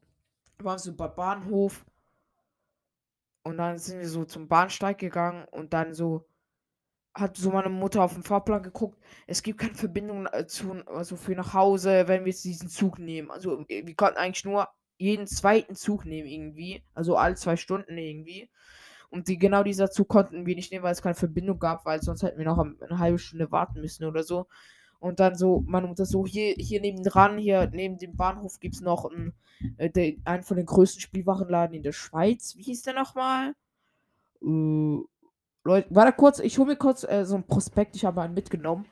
[0.59, 1.85] Waren so bei Bahnhof.
[3.43, 6.25] Und dann sind wir so zum Bahnsteig gegangen und dann so
[7.13, 8.97] hat so meine Mutter auf den Fahrplan geguckt.
[9.27, 12.97] Es gibt keine Verbindung äh, zu, also für nach Hause, wenn wir jetzt diesen Zug
[12.99, 13.29] nehmen.
[13.29, 16.83] Also äh, wir konnten eigentlich nur jeden zweiten Zug nehmen irgendwie.
[16.93, 18.49] Also alle zwei Stunden irgendwie.
[19.13, 22.01] Und die, genau dieser Zug konnten wir nicht nehmen, weil es keine Verbindung gab, weil
[22.01, 24.47] sonst hätten wir noch eine halbe Stunde warten müssen oder so.
[24.99, 28.81] Und dann so, meine Mutter so, hier, hier nebendran, hier neben dem Bahnhof gibt es
[28.81, 29.33] noch einen,
[29.77, 32.55] äh, der, einen von den größten Spielwarenladen in der Schweiz.
[32.57, 33.53] Wie hieß der nochmal?
[34.41, 34.97] Äh,
[35.63, 38.87] Leute, warte kurz, ich hole mir kurz äh, so ein Prospekt, ich habe einen mitgenommen.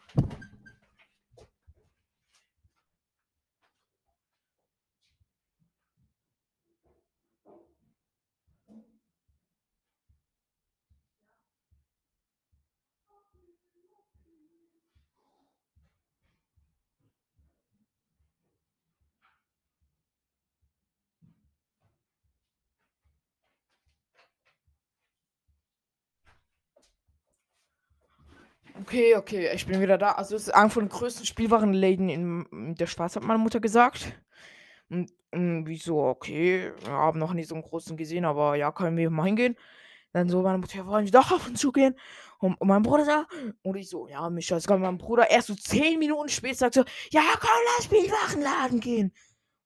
[28.91, 30.11] Okay, okay, ich bin wieder da.
[30.11, 34.21] Also es ist einer von den größten Spielwarenläden in, der Schweiz, hat meine Mutter gesagt.
[34.89, 38.97] Und irgendwie so, okay, wir haben noch nie so einen großen gesehen, aber ja, können
[38.97, 39.55] wir mal hingehen.
[40.11, 41.95] Dann so, meine Mutter, ja, wollen wir doch auf und zu gehen?
[42.39, 43.27] Und, und mein Bruder da,
[43.61, 46.83] und ich so, ja, Micha, es mein Bruder erst so zehn Minuten später sagt so,
[47.11, 49.13] ja, komm, lass Spielwarenladen gehen.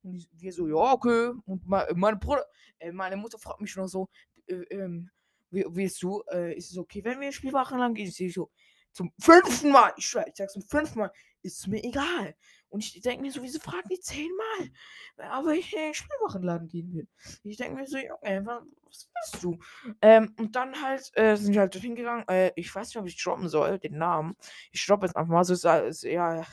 [0.03, 1.31] Und wir so, ja, okay.
[1.47, 2.45] Und mein, mein Bruder,
[2.77, 4.07] äh, meine Mutter fragt mich noch so,
[4.45, 5.09] äh, ähm,
[5.49, 8.13] willst du, äh, ist es okay, wenn wir in den Spielwarenladen gehen?
[8.15, 8.51] Ich so,
[8.95, 12.33] zum fünften Mal, ich schwör, ich sag zum fünften Mal, ist mir egal.
[12.69, 14.71] Und ich denke mir so, wieso fragen die zehnmal?
[15.17, 17.07] Aber ich in den Spielwarenladen gehen will.
[17.43, 19.59] Ich denke mir so, Junge, wa- was willst du?
[20.01, 22.25] Ähm, und dann halt, äh, sind wir halt dorthin gegangen.
[22.27, 24.35] Äh, ich weiß nicht, ob ich droppen soll, den Namen.
[24.71, 26.45] Ich droppe jetzt einfach mal so, ist, ist, ja,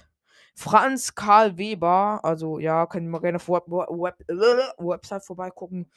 [0.54, 2.20] Franz Karl Weber.
[2.24, 4.34] Also, ja, ihr mal gerne auf Web, Web, äh,
[4.84, 5.90] Website vorbeigucken.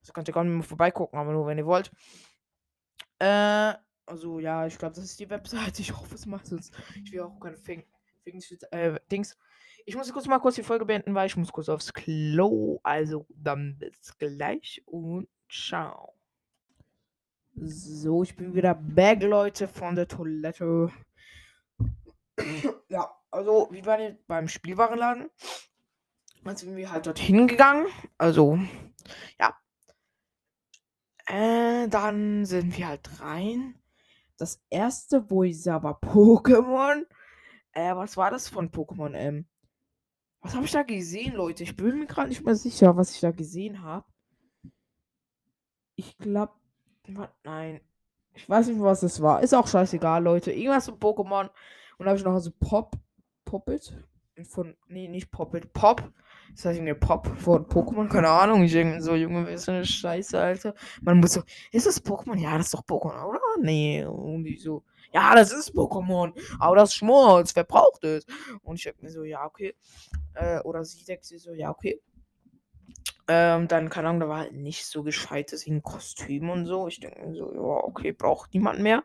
[0.01, 1.91] Das könnt ihr nicht mehr vorbeigucken, aber nur wenn ihr wollt.
[3.19, 3.73] Äh,
[4.05, 5.81] also ja, ich glaube, das ist die Webseite.
[5.81, 6.71] Ich hoffe, es macht es.
[7.03, 7.83] Ich will auch keine Fing
[8.71, 9.37] äh, Dings.
[9.85, 12.79] Ich muss kurz mal kurz die Folge beenden, weil ich muss kurz aufs Klo.
[12.83, 16.13] Also dann bis gleich und ciao.
[17.55, 20.91] So, ich bin wieder back, Leute, von der Toilette.
[22.89, 25.29] ja, also, wie war denn beim Spielwarenladen?
[26.45, 27.87] Dann sind wir halt dorthin gegangen.
[28.19, 28.59] Also,
[29.39, 29.57] ja.
[31.25, 33.75] Äh, dann sind wir halt rein.
[34.37, 37.03] Das erste, wo ich sah, war Pokémon.
[37.71, 39.13] Äh, was war das von Pokémon?
[39.15, 39.47] Ähm,
[40.41, 41.63] was habe ich da gesehen, Leute?
[41.63, 44.05] Ich bin mir gerade nicht mehr sicher, was ich da gesehen habe.
[45.95, 46.53] Ich glaube,
[47.43, 47.81] nein.
[48.33, 49.41] Ich weiß nicht, was es war.
[49.41, 50.51] Ist auch scheißegal, Leute.
[50.51, 51.49] Irgendwas von Pokémon.
[51.97, 52.95] Und da habe ich noch so Pop.
[53.45, 53.97] Poppet.
[54.43, 54.75] Von.
[54.87, 55.73] Nee, nicht Poppet.
[55.73, 56.11] Pop.
[56.55, 58.07] Das heißt irgendwie Pop von Pokémon.
[58.07, 58.63] Keine Ahnung.
[58.63, 60.73] Ich denke so, Junge, was ist eine Scheiße, Alter.
[61.01, 61.41] Man muss so.
[61.71, 62.37] Ist das Pokémon?
[62.37, 63.41] Ja, das ist doch Pokémon, oder?
[63.61, 64.05] Nee.
[64.05, 64.83] Und die so.
[65.13, 66.31] Ja, das ist Pokémon.
[66.57, 67.53] Aber das Schmutz.
[67.55, 68.25] Wer braucht es?
[68.63, 69.75] Und ich denke mir so, ja, okay.
[70.33, 72.01] Äh, oder sie denkt sich so, ja, okay.
[73.27, 76.87] Ähm, dann, keine Ahnung, da war halt nicht so gescheites in Kostüm und so.
[76.87, 79.03] Ich denke so, ja, okay, braucht niemand mehr.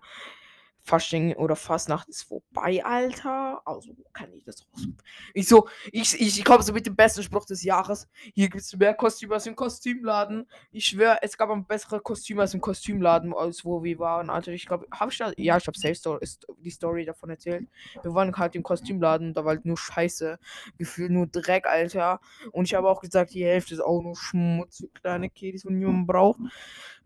[0.82, 3.62] Fasching oder Fastnacht ist vorbei, Alter.
[3.64, 4.88] Also kann ich das raus.
[5.34, 8.08] Ich so, ich, ich, ich komme so mit dem besten Spruch des Jahres.
[8.34, 10.48] Hier gibt es mehr Kostüme als im Kostümladen.
[10.72, 14.30] Ich schwöre, es gab ein bessere Kostüme als im Kostümladen, als wo wir waren.
[14.30, 15.76] Alter, ich glaube, habe ich da, ja, ich habe
[16.20, 17.68] ist die Story davon erzählt.
[18.02, 20.38] Wir waren halt im Kostümladen, da war halt nur Scheiße.
[20.78, 22.20] Gefühlt nur Dreck, Alter.
[22.52, 26.06] Und ich habe auch gesagt, die Hälfte ist auch nur Schmutz, kleine Kiddies, die niemand
[26.06, 26.40] braucht.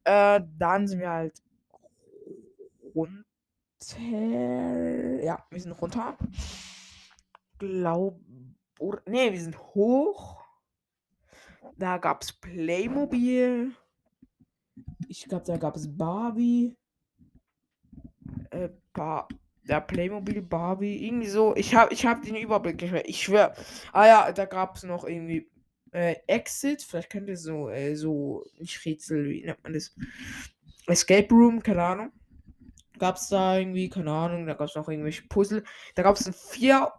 [0.04, 1.42] Äh, dann sind wir halt
[3.92, 6.16] rund ja, wir sind runter.
[7.58, 8.20] Glaub.
[8.78, 10.42] Oder, nee, wir sind hoch.
[11.76, 13.72] Da gab es Playmobil.
[15.08, 16.76] Ich glaube, da gab es Barbie.
[18.50, 19.28] Äh, Bar
[19.62, 21.06] der Playmobil Barbie.
[21.06, 21.54] Irgendwie so.
[21.56, 23.08] Ich habe ich hab den Überblick nicht mehr.
[23.08, 23.54] Ich schwöre.
[23.92, 25.50] Ah ja, da gab es noch irgendwie
[25.92, 26.82] äh, Exit.
[26.82, 29.94] Vielleicht kennt ihr so, äh, so, nicht Rätsel, wie nennt man das?
[30.86, 32.12] Escape Room, keine Ahnung
[32.98, 35.64] gab es da irgendwie, keine Ahnung, da gab es noch irgendwelche Puzzle.
[35.94, 36.92] Da gab es ein 4,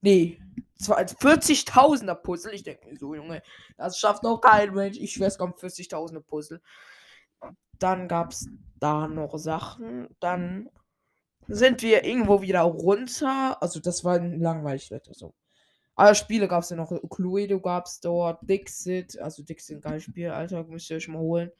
[0.00, 0.40] nee,
[0.80, 2.54] 40.000er Puzzle.
[2.54, 3.42] Ich denke mir so, Junge,
[3.76, 4.98] das schafft noch kein Mensch.
[4.98, 6.60] Ich schwör's, kommt 40.000er Puzzle.
[7.78, 10.08] Dann gab es da noch Sachen.
[10.20, 10.68] Dann
[11.48, 13.60] sind wir irgendwo wieder runter.
[13.60, 15.12] Also, das war langweilig, Leute.
[15.14, 15.34] So.
[15.94, 16.92] Aber Spiele gab es ja noch.
[17.10, 18.38] Cluedo gab es dort.
[18.48, 19.18] Dixit.
[19.18, 20.64] Also, Dixit, ein geiles Spiel, Alter.
[20.64, 21.50] Müsst ihr euch mal holen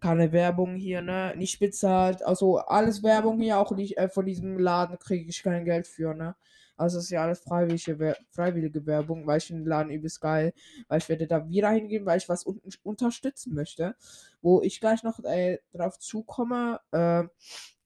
[0.00, 1.34] keine Werbung hier, ne?
[1.36, 2.22] Nicht bezahlt.
[2.24, 6.14] Also alles Werbung hier, auch nicht äh, von diesem Laden kriege ich kein Geld für,
[6.14, 6.34] ne?
[6.76, 10.52] Also ist ja alles freiwillige, freiwillige Werbung, weil ich den Laden übelst geil,
[10.88, 13.94] weil ich werde da wieder hingehen, weil ich was un unterstützen möchte,
[14.40, 16.80] wo ich gleich noch äh, drauf zukomme.
[16.90, 17.24] Äh,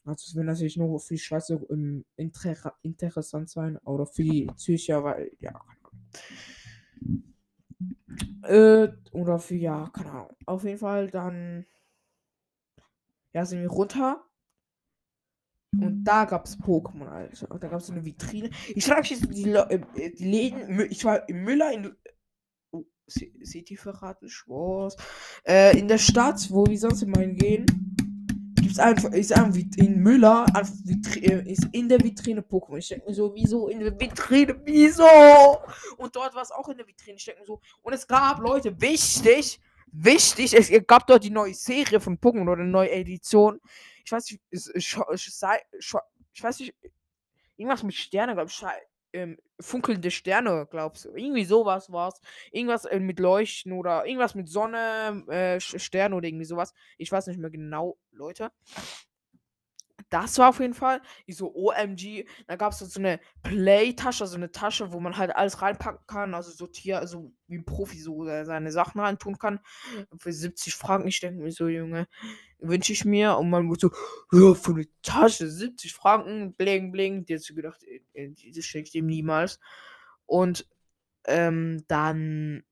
[0.05, 4.49] also es wird natürlich nur für die Schweizer um, inter interessant sein oder für die
[4.57, 5.61] Zürcher, weil ja,
[8.45, 10.37] äh, oder für ja, keine Ahnung.
[10.47, 11.67] Auf jeden Fall dann
[13.37, 14.25] ja, sind wir runter.
[15.79, 17.51] Und da gab es Pokémon, Alter.
[17.51, 18.49] Und da gab es eine Vitrine.
[18.75, 19.81] Ich frage mich, die, äh,
[20.19, 20.81] die Läden.
[20.91, 21.95] Ich war im Müller in.
[22.71, 24.31] Oh, seht ihr verraten?
[24.31, 24.97] Schwarz.
[25.47, 27.67] Äh, in der Stadt, wo wir sonst immer hingehen,
[28.55, 29.13] gibt es einfach.
[29.13, 30.47] Ist einfach in Müller.
[30.55, 32.79] Einfach Vitrine, ist in der Vitrine Pokémon.
[32.79, 34.59] Ich denke mir so, wieso in der Vitrine?
[34.65, 35.05] Wieso?
[35.99, 37.19] Und dort war es auch in der Vitrine.
[37.19, 37.61] Ich denke mir so.
[37.83, 42.63] Und es gab Leute, wichtig wichtig, es gab dort die neue Serie von Pokémon oder
[42.63, 43.61] eine neue Edition.
[44.05, 44.97] Ich weiß nicht, ich, ich,
[46.33, 46.75] ich weiß nicht,
[47.57, 48.63] irgendwas mit Sterne, glaube ich,
[49.13, 51.15] ähm, funkelnde Sterne, glaubst du.
[51.15, 52.21] Irgendwie sowas war's.
[52.53, 56.75] Irgendwas äh, mit Leuchten oder irgendwas mit Sonne, äh, Sterne oder irgendwie sowas.
[56.99, 58.51] Ich weiß nicht mehr genau, Leute
[60.11, 61.01] das war auf jeden Fall.
[61.27, 62.27] Ich so, OMG.
[62.47, 66.35] Da gab es so eine Play-Tasche, also eine Tasche, wo man halt alles reinpacken kann.
[66.35, 69.61] Also sortieren, also wie ein Profi so seine Sachen reintun kann.
[70.19, 71.09] Für 70 Franken.
[71.09, 72.07] Ich denke mir so, Junge,
[72.59, 73.37] wünsche ich mir.
[73.37, 73.91] Und man muss so,
[74.33, 77.25] ja, für eine Tasche 70 Franken, bling, bling.
[77.25, 79.59] Die hast du gedacht, äh, äh, das schenke ich dem niemals.
[80.27, 80.69] Und
[81.27, 82.63] ähm, dann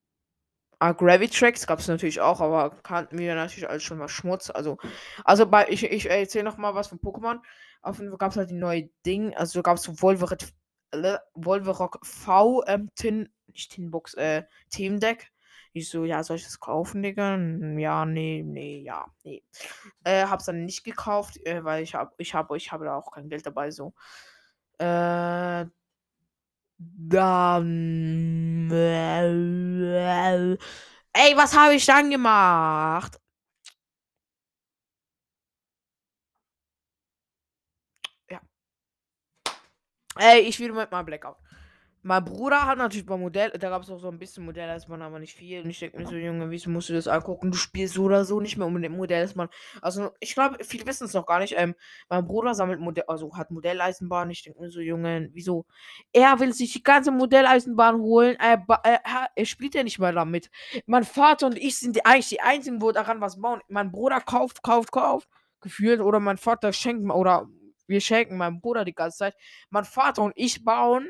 [0.85, 4.51] Ah, Gravitrax gab es natürlich auch, aber kannten wir natürlich als schon mal Schmutz.
[4.51, 4.77] Also,
[5.25, 7.39] also bei, ich, ich erzähle noch mal was von Pokémon.
[7.81, 9.35] Auf jeden Fall gab es halt die neue Ding.
[9.35, 10.37] Also gab es so Wolverock,
[10.91, 15.33] äh, Wolverock V, ähm, Tin, nicht Tinbox, äh, Team Deck.
[15.73, 17.39] Ich so, ja, soll ich das kaufen, Digga?
[17.79, 19.43] Ja, nee, nee, ja, nee.
[20.05, 23.11] Äh, hab's dann nicht gekauft, äh, weil ich hab, ich habe, ich habe da auch
[23.11, 23.95] kein Geld dabei, so.
[24.77, 25.65] Äh,
[26.79, 28.71] dann.
[31.13, 33.19] Ey, was habe ich dann gemacht?
[38.31, 38.41] Ja.
[40.19, 41.37] Ey, ich will mit meinem Blackout.
[42.05, 45.19] Mein Bruder hat natürlich bei Modell, da gab es auch so ein bisschen Modelleisenbahn, aber
[45.19, 45.63] nicht viel.
[45.63, 47.51] Und ich denke mir so, Junge, wieso musst du das angucken?
[47.51, 49.49] Du spielst so oder so nicht mehr unbedingt Modelleisenbahn.
[49.81, 51.55] Also, ich glaube, viele wissen es noch gar nicht.
[51.57, 51.75] Ähm,
[52.11, 54.29] mein Bruder sammelt Modell, also hat Modelleisenbahn.
[54.31, 55.65] Ich denke mir so, Junge, wieso?
[56.13, 58.37] Er will sich die ganze Modelleisenbahn holen.
[58.39, 60.51] Er, er, er spielt ja nicht mal damit.
[60.85, 63.63] Mein Vater und ich sind die, eigentlich die einzigen, wo daran was bauen.
[63.69, 65.27] Mein Bruder kauft, kauft, kauft.
[65.63, 66.03] Gefühlt.
[66.03, 67.49] Oder mein Vater schenkt, oder
[67.87, 69.35] wir schenken meinem Bruder die ganze Zeit.
[69.71, 71.09] Mein Vater und ich bauen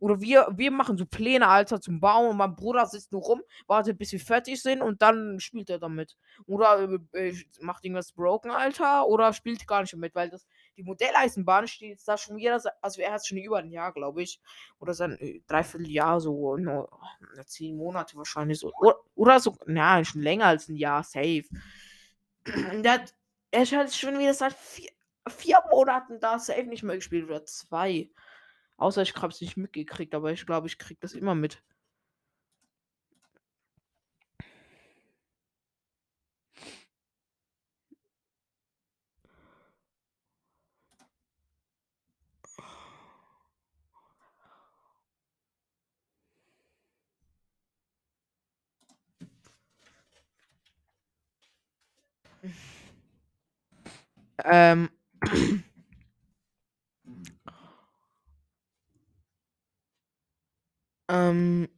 [0.00, 3.42] oder wir, wir machen so Pläne, Alter, zum Bauen und mein Bruder sitzt nur rum,
[3.66, 6.16] wartet, bis wir fertig sind und dann spielt er damit.
[6.46, 10.82] Oder äh, äh macht irgendwas broken, Alter, oder spielt gar nicht mit, weil das, die
[10.82, 14.40] Modelleisenbahn steht jetzt da schon wieder, also er hat schon über ein Jahr, glaube ich,
[14.78, 16.88] oder sein äh, Dreivierteljahr, so, no,
[17.46, 21.44] zehn Monate wahrscheinlich so, oder, oder so, na, schon länger als ein Jahr, safe.
[22.72, 23.04] Und der
[23.52, 24.90] er hat schon wieder seit vier,
[25.28, 28.10] vier Monaten da safe nicht mehr gespielt, oder zwei.
[28.82, 31.62] Außer ich habe es nicht mitgekriegt, aber ich glaube, ich krieg das immer mit.
[54.44, 54.90] Ähm.
[61.12, 61.68] Ähm.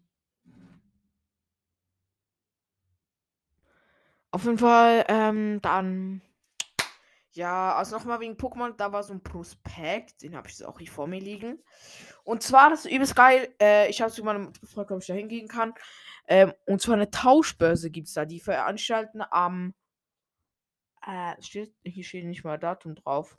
[4.30, 6.22] Auf jeden Fall, ähm, dann.
[7.32, 10.78] Ja, also nochmal wegen Pokémon, da war so ein Prospekt, den habe ich jetzt auch
[10.78, 11.61] hier vor mir liegen.
[12.22, 15.14] Und zwar, das ist übelst geil, äh, ich habe zu meinem Freund, ob ich da
[15.14, 15.74] hingehen kann.
[16.28, 19.74] Ähm, und zwar eine Tauschbörse gibt es da, die veranstalten am.
[21.05, 23.37] Äh, steht, hier steht nicht mal Datum drauf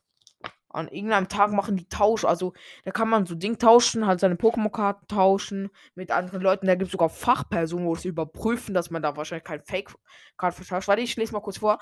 [0.76, 2.26] an irgendeinem Tag machen die Tausch.
[2.26, 2.54] Also
[2.84, 6.68] da kann man so Ding tauschen, halt seine Pokémon-Karten tauschen mit anderen Leuten.
[6.68, 10.88] Da gibt es sogar Fachpersonen, wo es überprüfen, dass man da wahrscheinlich kein Fake-Card vertauscht.
[10.88, 11.80] Warte, ich lese mal kurz vor.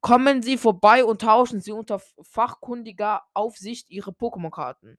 [0.00, 4.98] Kommen Sie vorbei und tauschen Sie unter fachkundiger Aufsicht Ihre Pokémon-Karten.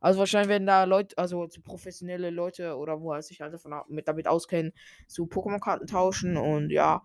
[0.00, 3.74] Also wahrscheinlich werden da Leute, also so professionelle Leute oder wo er sich halt davon
[3.88, 4.72] mit damit auskennen,
[5.08, 7.02] so Pokémon-Karten tauschen und ja.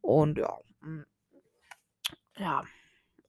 [0.00, 0.58] Und ja.
[0.80, 1.02] Mm.
[2.38, 2.64] Ja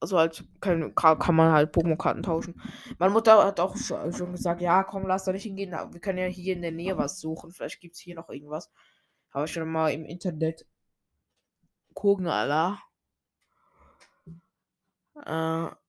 [0.02, 2.60] also halt kann, kann man halt Pokémon-Karten tauschen.
[2.98, 5.72] Meine Mutter hat auch schon gesagt, ja, komm, lass da nicht hingehen.
[5.72, 7.52] Wir können ja hier in der Nähe was suchen.
[7.52, 8.72] Vielleicht gibt es hier noch irgendwas.
[9.32, 10.66] Habe ich schon mal im Internet
[11.94, 12.80] gucken, Alter.
[15.26, 15.81] Äh.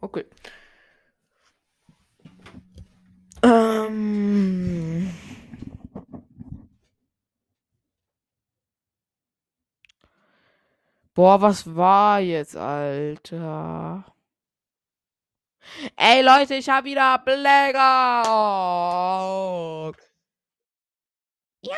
[0.00, 0.24] Okay.
[3.42, 5.10] Ähm.
[11.14, 14.04] Boah, was war jetzt, Alter?
[15.96, 17.78] Ey, Leute, ich hab wieder Blackout.
[21.62, 21.76] Ja.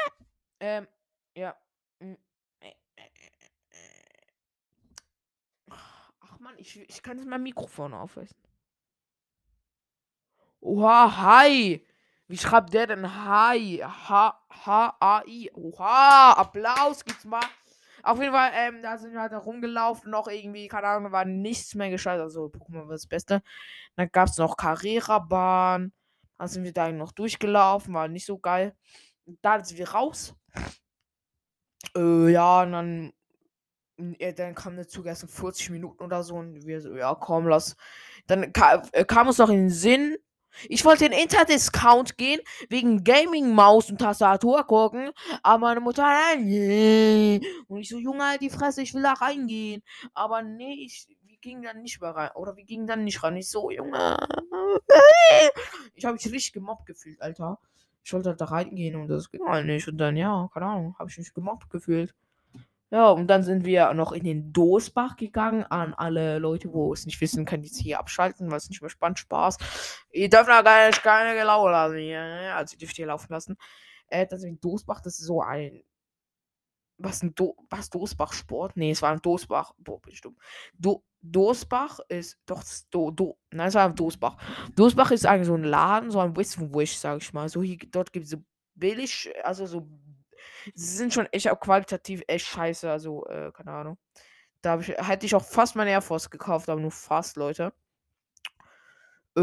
[0.61, 0.87] Ähm,
[1.35, 1.57] ja.
[2.01, 2.17] Hm.
[6.39, 8.37] Mann, ich, ich kann jetzt mein Mikrofon aufweisen.
[10.61, 11.87] Oha, hi.
[12.29, 13.83] Wie schreibt der denn Hi?
[13.83, 15.51] H-H-A-I.
[15.55, 17.41] Oha, Applaus gibt's mal.
[18.03, 21.75] Auf jeden Fall, ähm, da sind wir halt rumgelaufen, noch irgendwie, keine Ahnung, war nichts
[21.75, 22.21] mehr gescheit.
[22.21, 23.43] Also, Pokémon war das Beste.
[23.97, 25.93] Dann gab's noch Carrera-Bahn.
[26.39, 28.75] Dann sind wir da noch durchgelaufen, war nicht so geil.
[29.43, 30.35] Dann sind wir raus.
[31.97, 33.13] Äh, ja, und dann
[34.19, 37.15] ja, dann kam der Zug erst in 40 Minuten oder so und wir so, ja,
[37.15, 37.77] komm, lass.
[38.27, 40.17] Dann ka äh, kam uns noch in den Sinn.
[40.69, 45.11] Ich wollte in Interdiscount gehen, wegen Gaming-Maus und Tastatur gucken,
[45.43, 46.05] aber meine Mutter,
[46.39, 47.41] nee.
[47.69, 49.83] Und ich so, Junge, halt die Fresse, ich will da reingehen.
[50.13, 52.31] Aber nee, ich, wir gingen dann nicht mehr rein.
[52.35, 53.37] Oder wir gingen dann nicht rein.
[53.37, 54.17] Ich so, Junge.
[55.95, 57.59] Ich habe mich richtig gemobbt gefühlt, Alter.
[58.03, 59.87] Ich wollte halt da reingehen und das ging halt nicht.
[59.87, 62.15] Und dann, ja, keine Ahnung, habe ich mich gemobbt gefühlt.
[62.91, 65.65] Ja, und dann sind wir noch in den Dosbach gegangen.
[65.65, 68.91] An alle Leute, wo es nicht wissen, können jetzt hier abschalten, weil es nicht mehr
[68.91, 69.59] spannend Spaß.
[70.11, 72.21] Ihr dürft da keine, keine Gelaue lassen hier.
[72.21, 72.55] Ne?
[72.55, 73.57] Also, ihr dürft hier laufen lassen.
[74.09, 75.83] Äh, in Dosbach, das ist so ein.
[76.99, 78.77] Was ein Do was Dosbach Sport?
[78.77, 79.73] Nee, es war ein Dosbach.
[79.79, 80.39] Boah, bestimmt.
[80.75, 83.39] Do Dosbach ist doch Do Do.
[83.53, 84.37] Nein, es war ein Dosbach.
[84.75, 87.49] Dosbach ist eigentlich so ein Laden, so ein Wish, sag ich mal.
[87.49, 88.39] So hier, dort gibt es so
[88.75, 89.89] billig, also so
[90.75, 92.91] sie sind schon echt auch qualitativ echt scheiße.
[92.91, 93.99] Also, äh, keine Ahnung.
[94.63, 97.73] Da ich, hätte ich auch fast meine Air Force gekauft, aber nur fast, Leute.
[99.37, 99.41] Äh,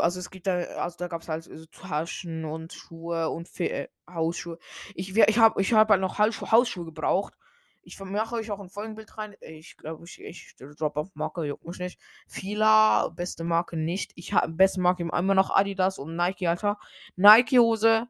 [0.00, 3.70] also es gibt da, also da gab es halt so Taschen und Schuhe und Fe
[3.70, 4.58] äh, Hausschuhe.
[4.94, 7.34] Ich, ich habe ich hab halt noch Hausschuhe, Hausschuhe gebraucht.
[7.82, 9.36] Ich mache euch auch ein Folgenbild rein.
[9.40, 12.00] Ich glaube, ich, ich drop auf Marke, juckt mich nicht.
[12.26, 14.12] Fila, beste Marke nicht.
[14.14, 16.78] Ich habe beste Marke immer noch Adidas und Nike, Alter.
[17.16, 18.08] Nike Hose,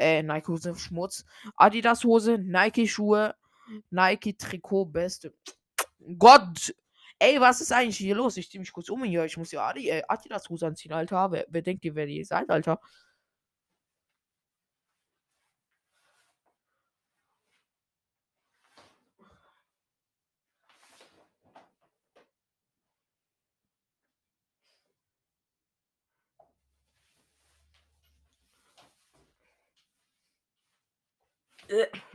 [0.00, 1.24] äh, Nike Hose, Schmutz.
[1.56, 3.34] Adidas Hose, Nike Schuhe,
[3.90, 5.34] Nike Trikot, beste.
[6.18, 6.74] Gott,
[7.22, 8.38] Ey, was ist eigentlich hier los?
[8.38, 9.26] Ich zieh mich kurz um hier.
[9.26, 11.30] Ich muss ja äh, Adidas Hose anziehen, Alter.
[11.30, 12.80] Wer, wer denkt ihr, wer ihr seid, Alter?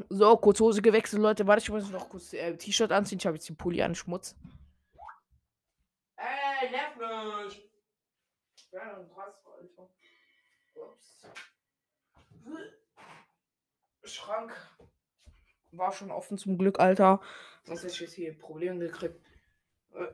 [0.10, 1.48] So, kurz Hose gewechselt, Leute.
[1.48, 3.20] Warte, ich muss noch kurz äh, T-Shirt anziehen.
[3.20, 4.36] Ich habe jetzt den Pulli an, Schmutz.
[6.18, 6.96] Ey, nerv
[7.46, 7.70] mich!
[8.72, 9.06] Ja.
[14.04, 14.54] Schrank.
[15.72, 17.22] War schon offen zum Glück, Alter.
[17.64, 19.20] Sonst hätte ich jetzt hier Probleme gekriegt.
[19.94, 20.08] Äh,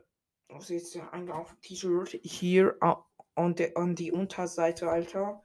[0.48, 2.20] Was ist jetzt der Eingang auf T-Shirt?
[2.22, 2.94] Hier äh,
[3.34, 5.42] an, der, an die Unterseite, Alter.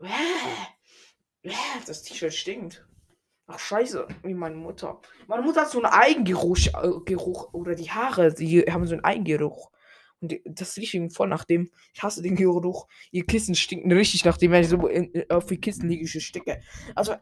[0.00, 0.77] Äh, äh,
[1.86, 2.86] Das T-Shirt stinkt.
[3.46, 5.00] Ach scheiße, wie meine Mutter.
[5.26, 9.04] Meine Mutter hat so einen Eigengeruch äh, Geruch, oder die Haare, die haben so einen
[9.04, 9.70] Eigengeruch.
[10.20, 11.70] Und das riecht irgendwie voll nach dem.
[11.94, 12.88] Ich hasse den Geruch.
[13.10, 16.26] Ihr Kissen stinken richtig nach dem, wenn ich so in, auf die Kissen liege, ich
[16.26, 16.60] sticke.
[16.94, 17.14] Also,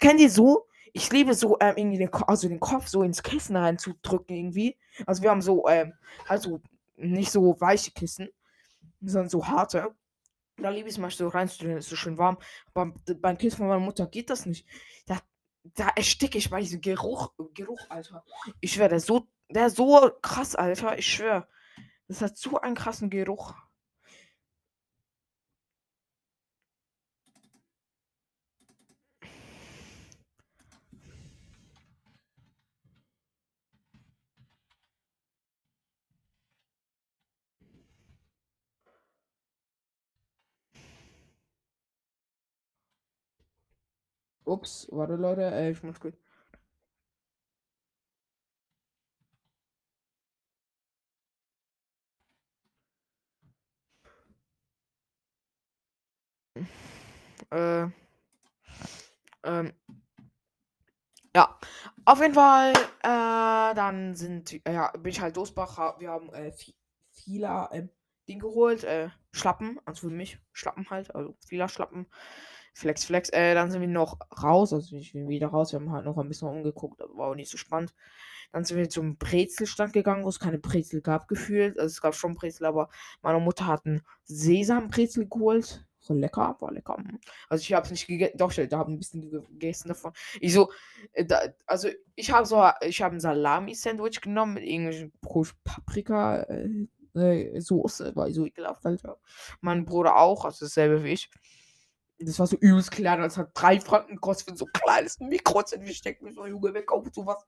[0.00, 0.66] kennt ihr so?
[0.92, 4.78] Ich liebe so, ähm, irgendwie den, also den Kopf so ins Kissen reinzudrücken, irgendwie.
[5.06, 5.92] Also, wir haben so, ähm,
[6.26, 6.62] halt so,
[6.96, 8.28] nicht so weiche Kissen,
[9.02, 9.94] sondern so harte.
[10.56, 12.38] Da liebe ich es mal so reinzudrücken, ist so schön warm.
[12.72, 14.66] Aber beim Kissen von meiner Mutter geht das nicht.
[15.06, 15.20] Da,
[15.62, 18.24] da ersticke ich bei diesem Geruch, Geruch, Alter.
[18.60, 20.96] Ich schwöre, der so, der ist so krass, Alter.
[20.98, 21.48] Ich schwöre.
[22.06, 23.54] Das hat so einen krassen Geruch.
[44.46, 46.16] Ups, warte Leute, äh, ich muss kurz.
[57.50, 57.86] Äh,
[59.44, 59.72] ähm,
[61.34, 61.58] ja,
[62.04, 62.72] auf jeden Fall,
[63.02, 66.52] äh, dann sind, äh, ja, bin ich halt Dosbach, ha- wir haben äh,
[67.12, 67.90] Fila, ähm,
[68.28, 72.06] Ding geholt, äh, Schlappen, also für mich, Schlappen halt, also Fila Schlappen,
[72.74, 75.92] Flex, Flex, äh, dann sind wir noch raus, also ich bin wieder raus, wir haben
[75.92, 77.94] halt noch ein bisschen umgeguckt, aber war auch nicht so spannend.
[78.52, 82.14] Dann sind wir zum Brezelstand gegangen, wo es keine Brezel gab, gefühlt, also es gab
[82.14, 82.88] schon Brezel, aber
[83.22, 86.98] meine Mutter hat einen Sesambrezel geholt, so lecker, war lecker.
[86.98, 87.20] mm.
[87.48, 90.12] Also ich habe es nicht gegessen, doch, ich habe ein bisschen gegessen davon.
[90.40, 90.70] Ich so,
[91.12, 95.12] äh, da, also ich habe so, ich habe ein Salami-Sandwich genommen mit irgendwelchen
[95.64, 96.68] Paprika äh,
[97.14, 99.18] äh, Soße, war so ekelhaft, Alter.
[99.60, 101.30] Mein Bruder auch, also dasselbe wie ich.
[102.24, 105.90] Das war so übelst klein, das hat drei Franken gekostet für so ein kleines Mikro-Sandwich.
[105.90, 107.44] Ich denke mir so, Junge, wer kauft sowas?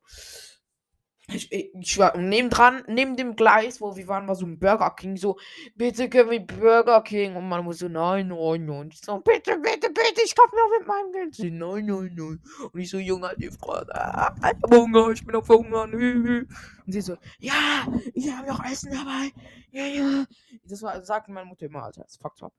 [1.28, 4.90] Ich, ich, war und nebendran, neben dem Gleis, wo wir waren, war so ein Burger
[4.90, 5.16] King.
[5.16, 5.36] So,
[5.74, 7.34] bitte können wir Burger King.
[7.34, 8.90] Und man muss so, nein, nein, nein.
[8.92, 11.34] Ich so, bitte, bitte, bitte, ich kauf mir auch mit meinem Geld.
[11.34, 12.42] Sie, nein, nein, nein.
[12.72, 15.82] Und ich so, Junge, die Frau, ah, ich hab Hunger, ich bin auf Hunger.
[15.82, 16.46] Und
[16.86, 19.32] sie so, ja, ich habe auch Essen dabei.
[19.72, 20.24] Ja, ja.
[20.62, 22.52] Das war, sagte meine Mutter immer, Alter, das fuckt ab.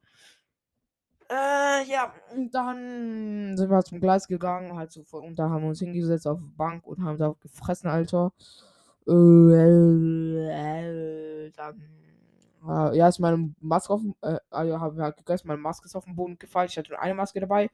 [1.30, 5.64] Äh, ja, und dann sind wir zum Gleis gegangen, halt so, vor- und da haben
[5.64, 8.32] wir uns hingesetzt auf die Bank und haben da gefressen, Alter.
[9.08, 10.72] Äh, äh,
[11.56, 11.82] dann,
[12.68, 15.96] äh, ja, ist meine Maske auf äh, also haben wir halt gegessen, meine Maske ist
[15.96, 17.70] auf den Boden gefallen, ich hatte eine Maske dabei.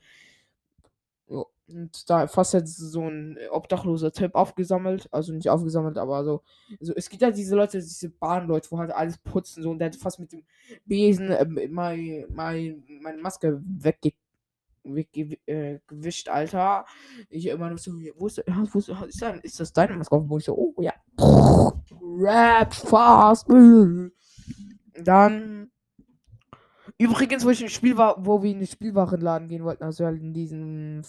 [1.27, 6.41] Jo, und da fast jetzt so ein obdachloser Typ aufgesammelt, also nicht aufgesammelt, aber so,
[6.79, 9.87] so es gibt ja diese Leute, diese Bahnleute, wo halt alles putzen, so, und der
[9.87, 10.43] hat fast mit dem
[10.85, 14.13] Besen äh, mein, mein, meine Maske wegge
[14.83, 16.85] weggewischt, äh, Alter.
[17.29, 20.27] Ich immer noch so, wo ist, wo ist, ist, das, ist das deine Maske auf
[20.27, 20.93] dem so, oh ja.
[22.01, 23.47] Rap fast.
[25.01, 25.71] Dann.
[27.03, 30.21] Übrigens, wo ich im Spiel war, wo wir in den Spielwarenladen gehen wollten, also halt
[30.21, 31.05] in diesen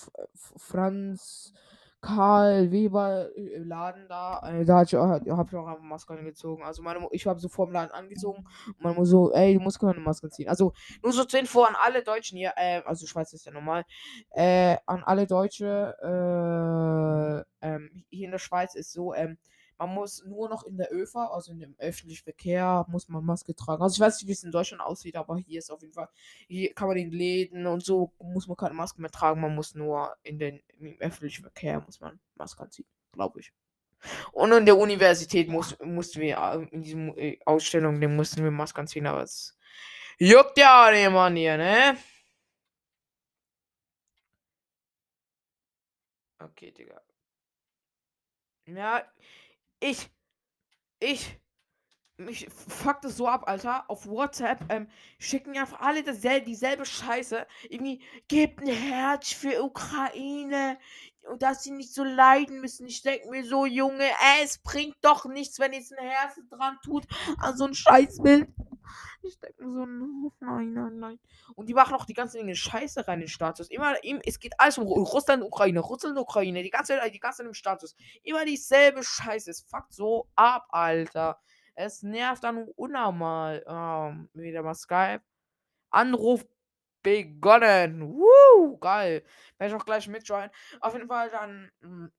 [0.57, 1.53] Franz
[2.01, 6.15] Karl Weber äh, Laden da, äh, da hab ich auch, hab ich auch eine Maske
[6.15, 6.65] angezogen.
[6.65, 9.61] Also meine, ich habe so vor dem Laden angezogen und meine Mutter so, ey, du
[9.61, 10.49] musst keine Maske ziehen.
[10.49, 13.85] Also nur so zur Info an alle Deutschen hier, äh, also Schweiz ist ja normal,
[14.31, 15.95] äh, an alle Deutsche,
[17.63, 19.39] äh, ähm, hier in der Schweiz ist so, ähm,
[19.79, 23.55] man muss nur noch in der ÖV, also in dem öffentlichen Verkehr, muss man Maske
[23.55, 23.83] tragen.
[23.83, 26.09] Also ich weiß nicht, wie es in Deutschland aussieht, aber hier ist auf jeden Fall,
[26.49, 29.75] hier kann man in Läden und so, muss man keine Maske mehr tragen, man muss
[29.75, 33.53] nur in den im öffentlichen Verkehr muss man Maske anziehen, glaube ich.
[34.33, 38.51] Und in der Universität muss, mussten wir äh, in diesem äh, Ausstellung, den mussten wir
[38.51, 39.57] Maske anziehen, aber es
[40.19, 41.97] juckt ja niemand hier, ne?
[46.41, 47.01] Okay, Digga.
[48.67, 49.03] Ja,
[49.81, 50.11] ich,
[51.01, 51.39] ich,
[52.17, 53.89] mich fuckt es so ab, Alter.
[53.89, 57.47] Auf WhatsApp ähm, schicken einfach alle dasselbe, dieselbe Scheiße.
[57.69, 60.79] Irgendwie, gebt ein Herz für Ukraine.
[61.39, 62.87] Dass sie nicht so leiden müssen.
[62.87, 64.07] Ich denke mir so, Junge,
[64.43, 67.07] es bringt doch nichts, wenn jetzt ein Herz dran tut
[67.39, 68.49] an so ein Scheißbild.
[69.23, 69.87] Ich denke mir so,
[70.41, 71.19] nein, nein, nein.
[71.55, 73.71] Und die machen auch die ganze Dinge Scheiße rein in den Status.
[73.71, 77.97] Immer, es geht alles um Russland, Ukraine, Russland, Ukraine, die ganze die ganze im Status.
[78.23, 79.51] Immer dieselbe Scheiße.
[79.51, 81.41] Es fuckt so ab, Alter.
[81.75, 83.65] Es nervt dann unnormal.
[83.67, 85.23] Ähm, wieder mal Skype.
[85.91, 86.45] Anruf
[87.03, 88.03] begonnen.
[88.03, 89.25] Woo, geil.
[89.59, 90.51] Werde ich auch gleich mitjoinen.
[90.81, 92.13] Auf jeden Fall dann hm,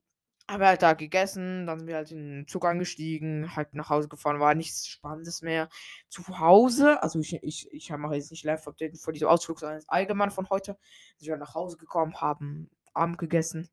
[0.50, 3.90] haben wir halt da gegessen, dann sind wir halt in den Zug angestiegen, halt nach
[3.90, 5.70] Hause gefahren, war nichts Spannendes mehr.
[6.10, 10.32] Zu Hause, also ich, ich, ich mache jetzt nicht Live-Update vor diesem Ausflug, sondern allgemein
[10.32, 10.78] von heute.
[11.18, 13.70] Sind wir nach Hause gekommen, haben Abend gegessen.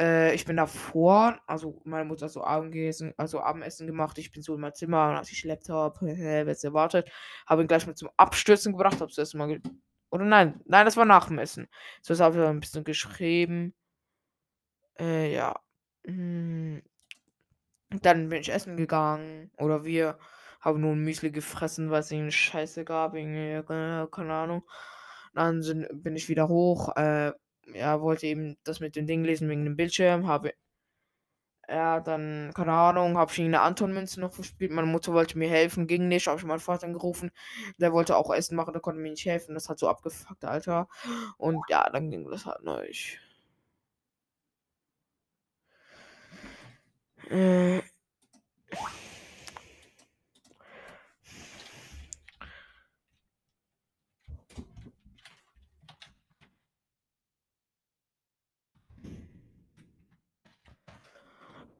[0.00, 4.18] Äh, ich bin davor, also meine Mutter hat so Abendessen, also Abendessen gemacht.
[4.18, 7.10] Ich bin so in mein Zimmer, hatte ich Laptop, wer es erwartet.
[7.46, 9.60] Habe ihn gleich mit zum Abstürzen gebracht, hab's erstmal ge
[10.10, 11.68] oder nein, nein, das war nach dem Essen.
[12.02, 13.74] So habe ich ein bisschen geschrieben.
[14.98, 15.61] Äh, ja.
[16.06, 16.82] Hm.
[17.90, 19.50] Dann bin ich essen gegangen.
[19.58, 20.18] Oder wir
[20.60, 23.14] haben nur Müsli gefressen, weil es ihnen Scheiße gab.
[23.14, 23.62] Irgendwie,
[24.10, 24.62] keine Ahnung.
[25.34, 26.94] Dann sind, bin ich wieder hoch.
[26.96, 27.32] Äh,
[27.74, 30.26] ja, wollte eben das mit dem Ding lesen wegen dem Bildschirm.
[30.26, 30.54] Habe.
[31.68, 34.72] Ja, dann, keine Ahnung, habe ich eine Anton-Münze noch verspielt.
[34.72, 36.26] Meine Mutter wollte mir helfen, ging nicht.
[36.26, 37.30] Habe ich meinen Vater angerufen.
[37.78, 39.54] Der wollte auch Essen machen, der konnte mir nicht helfen.
[39.54, 40.88] Das hat so abgefuckt, Alter.
[41.38, 43.20] Und ja, dann ging das halt nicht.
[47.30, 47.82] Äh.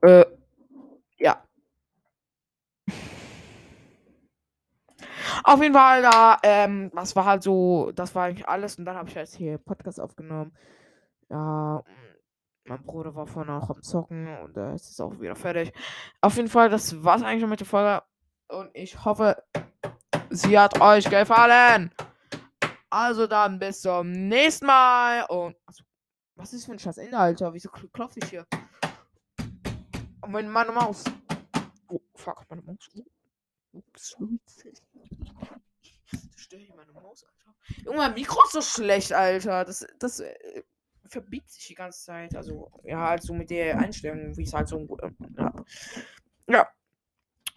[0.03, 0.25] Äh,
[1.19, 1.43] ja.
[5.45, 8.97] Auf jeden Fall da, ähm, das war halt so, das war eigentlich alles und dann
[8.97, 10.53] habe ich jetzt hier Podcast aufgenommen.
[11.31, 11.83] Ja,
[12.65, 15.73] mein Bruder war vorhin auch am Zocken und äh, es ist auch wieder fertig.
[16.21, 18.03] Auf jeden Fall, das war's eigentlich schon mit der Folge
[18.49, 19.43] und ich hoffe,
[20.31, 21.93] sie hat euch gefallen.
[22.91, 25.83] Also dann bis zum nächsten Mal und also,
[26.37, 27.53] was ist für ein Scheiß Alter?
[27.55, 28.47] Wieso klopfe ich hier?
[30.23, 31.05] Oh, meine, meine Maus.
[31.89, 32.89] Oh, fuck, meine Maus.
[32.95, 34.17] Oh, ups,
[36.37, 37.57] Störe ich meine Maus, Alter.
[37.85, 39.65] Junge, mein Mikro ist so schlecht, Alter.
[39.65, 40.63] Das, das äh,
[41.07, 42.37] verbiegt sich die ganze Zeit.
[42.37, 45.03] Also, ja, halt so mit der Einstellung, wie es halt so gut.
[45.03, 45.55] Äh, ja.
[46.49, 46.69] ja.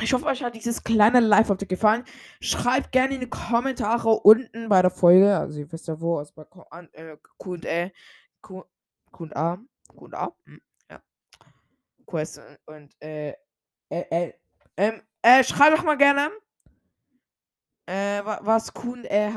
[0.02, 2.04] Ich hoffe, euch hat dieses kleine Live-Update gefallen.
[2.41, 5.38] Schreibt gerne in die Kommentare unten bei der Folge.
[5.38, 7.91] Also, ihr wisst ja wo, also bei Q&A.
[8.41, 9.58] Q&A.
[9.88, 10.36] Q&A.
[10.46, 10.62] Hm.
[12.06, 13.34] Quest und äh,
[13.89, 14.32] äh,
[14.76, 16.30] äh, äh, schreib doch mal gerne,
[17.86, 19.32] äh, was Q und äh,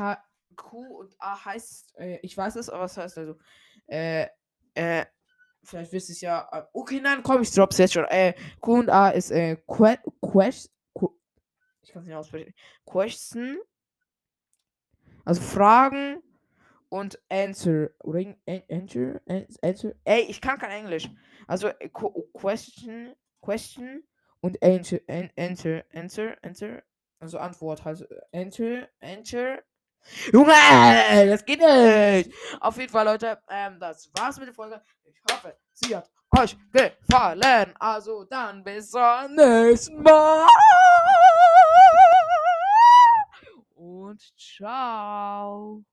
[0.55, 1.97] Q und A heißt.
[1.97, 3.35] Äh, ich weiß es, aber was heißt also?
[3.89, 4.27] Äh,
[4.73, 5.05] äh,
[5.63, 6.47] vielleicht wisst ihr es ja.
[6.51, 8.05] Äh, okay, nein, komm, ich drop's jetzt schon.
[8.05, 10.71] Äh, Q und A ist äh, que Quest.
[11.81, 12.53] Ich kann es nicht aussprechen.
[12.85, 13.57] Question.
[15.25, 16.21] Also Fragen
[16.89, 17.89] und Answer.
[18.03, 18.35] Oder
[18.69, 19.21] Answer?
[19.61, 19.93] Answer?
[20.03, 21.09] Ey, ich kann kein Englisch.
[21.47, 21.89] Also äh,
[22.33, 24.03] Question, Question
[24.41, 26.83] und Answer, Answer, Answer, Answer.
[27.19, 28.07] Also Antwort halt.
[28.31, 29.63] Answer, Answer.
[30.31, 30.53] Junge,
[31.27, 32.31] das geht nicht.
[32.59, 34.81] Auf jeden Fall, Leute, ähm, das war's mit der Folge.
[35.05, 37.73] Ich hoffe, sie hat euch gefallen.
[37.79, 40.47] Also dann bis zum nächsten Mal.
[43.75, 45.83] Und ciao.